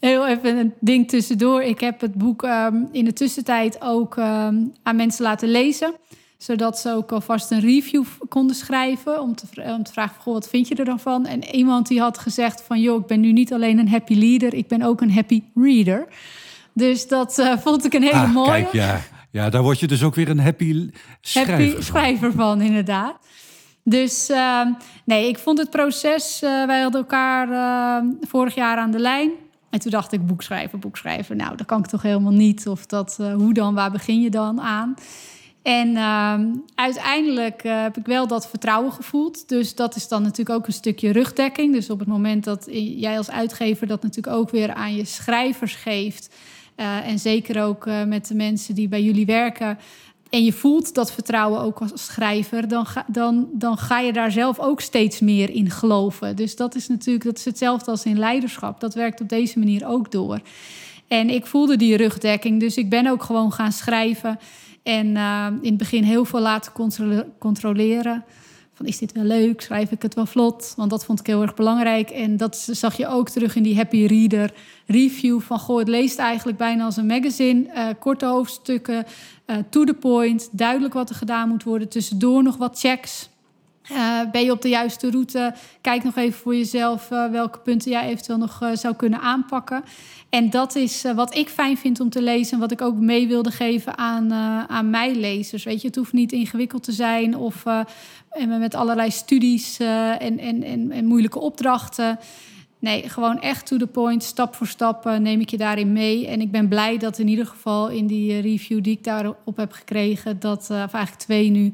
[0.00, 1.62] heel even een ding tussendoor.
[1.62, 5.94] Ik heb het boek um, in de tussentijd ook um, aan mensen laten lezen.
[6.44, 9.20] Zodat ze ook alvast een review konden schrijven.
[9.20, 11.26] Om te, om te vragen, goh, wat vind je er dan van?
[11.26, 12.80] En iemand die had gezegd van...
[12.80, 14.54] joh, ik ben nu niet alleen een happy leader.
[14.54, 16.06] Ik ben ook een happy reader.
[16.72, 18.50] Dus dat uh, vond ik een hele ah, mooie.
[18.50, 19.00] Kijk, ja.
[19.30, 20.90] ja, daar word je dus ook weer een happy
[21.20, 23.16] schrijver Happy schrijver van, inderdaad.
[23.84, 24.66] Dus uh,
[25.04, 26.42] nee, ik vond het proces.
[26.42, 29.30] Uh, wij hadden elkaar uh, vorig jaar aan de lijn.
[29.70, 31.36] En toen dacht ik, boek schrijven, boek schrijven.
[31.36, 32.66] Nou, dat kan ik toch helemaal niet.
[32.66, 34.94] Of dat, eh, hoe dan, waar begin je dan aan?
[35.64, 39.48] En ehm, uiteindelijk heb ik wel dat vertrouwen gevoeld.
[39.48, 41.72] Dus dat is dan natuurlijk ook een stukje rugdekking.
[41.72, 45.74] Dus op het moment dat jij als uitgever dat natuurlijk ook weer aan je schrijvers
[45.74, 46.34] geeft.
[47.04, 49.78] en zeker ook met de mensen die bij jullie werken
[50.34, 54.32] en je voelt dat vertrouwen ook als schrijver, dan ga, dan, dan ga je daar
[54.32, 56.36] zelf ook steeds meer in geloven.
[56.36, 58.80] Dus dat is natuurlijk dat is hetzelfde als in leiderschap.
[58.80, 60.40] Dat werkt op deze manier ook door.
[61.08, 64.38] En ik voelde die rugdekking, dus ik ben ook gewoon gaan schrijven.
[64.84, 66.72] En uh, in het begin heel veel laten
[67.38, 68.24] controleren.
[68.74, 69.60] Van is dit wel leuk?
[69.60, 70.72] Schrijf ik het wel vlot?
[70.76, 72.10] Want dat vond ik heel erg belangrijk.
[72.10, 74.52] En dat zag je ook terug in die Happy Reader
[74.86, 75.40] review.
[75.40, 77.66] Van goh, het leest eigenlijk bijna als een magazine.
[77.74, 79.04] Uh, korte hoofdstukken,
[79.46, 80.48] uh, to the point.
[80.52, 81.88] Duidelijk wat er gedaan moet worden.
[81.88, 83.28] Tussendoor nog wat checks.
[83.92, 85.54] Uh, ben je op de juiste route?
[85.80, 89.84] Kijk nog even voor jezelf welke punten jij eventueel nog zou kunnen aanpakken.
[90.34, 93.28] En dat is wat ik fijn vind om te lezen en wat ik ook mee
[93.28, 94.32] wilde geven aan,
[94.68, 95.64] aan mijn lezers.
[95.64, 97.64] Weet je, het hoeft niet ingewikkeld te zijn of
[98.46, 102.18] met allerlei studies en, en, en, en, moeilijke opdrachten.
[102.78, 106.26] Nee, gewoon echt to the point, stap voor stap neem ik je daarin mee.
[106.26, 109.72] En ik ben blij dat in ieder geval in die review die ik daarop heb
[109.72, 111.72] gekregen, dat, of eigenlijk twee nu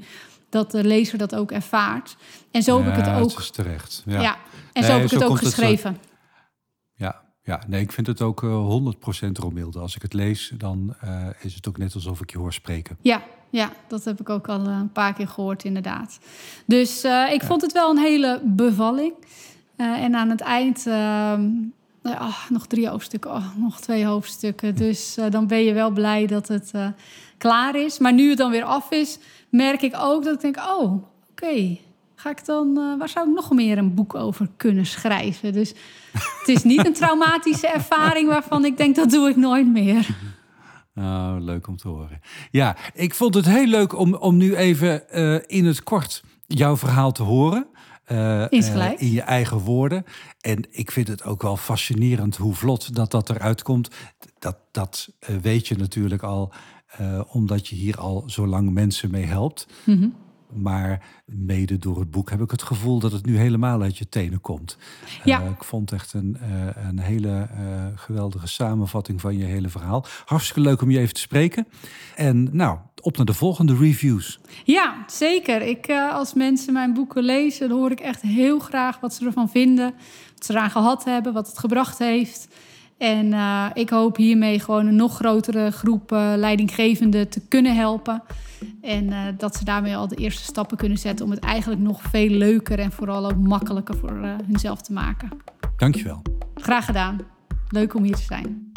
[0.49, 2.17] dat de lezer dat ook ervaart.
[2.51, 3.31] En zo ja, heb ik het ook.
[3.31, 4.03] Het is terecht.
[4.07, 4.37] Ja, ja.
[4.73, 5.93] en nee, zo heb ik het ook geschreven.
[5.93, 6.10] Het,
[7.51, 8.93] ja, nee, ik vind het ook uh,
[9.27, 9.79] 100% Romilde.
[9.79, 12.97] Als ik het lees, dan uh, is het ook net alsof ik je hoor spreken.
[13.01, 16.19] Ja, ja, dat heb ik ook al een paar keer gehoord, inderdaad.
[16.67, 17.47] Dus uh, ik ja.
[17.47, 19.13] vond het wel een hele bevalling.
[19.77, 20.87] en aan het eind.
[22.03, 24.77] Oh, nog drie hoofdstukken, oh, nog twee hoofdstukken.
[24.77, 26.73] Dus dan ben je wel blij dat het
[27.39, 27.99] klaar is.
[27.99, 31.03] Maar nu het dan weer af is, merk ik ook dat ik denk: oh, oké.
[31.31, 31.81] Okay.
[32.21, 35.53] Ga ik dan, uh, waar zou ik nog meer een boek over kunnen schrijven?
[35.53, 35.75] Dus
[36.13, 40.09] het is niet een traumatische ervaring waarvan ik denk dat doe ik nooit meer.
[40.95, 42.21] Nou, leuk om te horen.
[42.51, 46.77] Ja, ik vond het heel leuk om, om nu even uh, in het kort jouw
[46.77, 47.67] verhaal te horen.
[48.13, 50.05] Uh, in je eigen woorden.
[50.41, 53.91] En ik vind het ook wel fascinerend hoe vlot dat dat eruit komt.
[54.39, 55.13] Dat, dat
[55.43, 56.53] weet je natuurlijk al
[57.27, 59.67] omdat je hier al zo lang mensen mee helpt.
[59.85, 60.15] Mm -hmm.
[60.53, 64.09] Maar mede door het boek heb ik het gevoel dat het nu helemaal uit je
[64.09, 64.79] tenen komt.
[65.25, 65.43] Ja.
[65.43, 67.49] Uh, ik vond echt een, uh, een hele
[67.95, 70.05] geweldige samenvatting van je hele verhaal.
[70.25, 71.67] Hartstikke leuk om je even te spreken.
[72.17, 74.41] En nou, op naar de volgende reviews.
[74.65, 75.63] Ja, zeker.
[75.63, 79.51] Ik, als mensen mijn boeken lezen, dan hoor ik echt heel graag wat ze ervan
[79.51, 79.95] vinden.
[80.35, 82.49] Wat ze eraan gehad hebben, wat het gebracht heeft.
[82.99, 83.35] En
[83.75, 88.23] ik hoop hiermee gewoon een nog grotere groep leidinggevenden te kunnen helpen.
[88.81, 92.03] En uh, dat ze daarmee al de eerste stappen kunnen zetten om het eigenlijk nog
[92.03, 95.29] veel leuker en vooral ook makkelijker voor hunzelf te maken.
[95.77, 96.23] Dankjewel.
[96.55, 97.19] Graag gedaan.
[97.69, 98.73] Leuk om hier te zijn.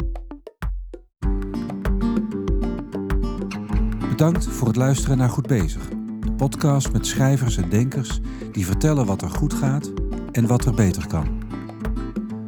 [4.08, 5.88] Bedankt voor het luisteren naar Goed Bezig.
[6.20, 8.20] De podcast met schrijvers en denkers
[8.52, 9.92] die vertellen wat er goed gaat
[10.32, 11.42] en wat er beter kan.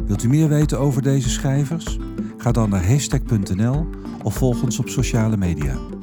[0.06, 1.98] Wilt u meer weten over deze schrijvers?
[2.36, 3.86] Ga dan naar hashtag.nl
[4.22, 5.95] of volg ons op sociale media.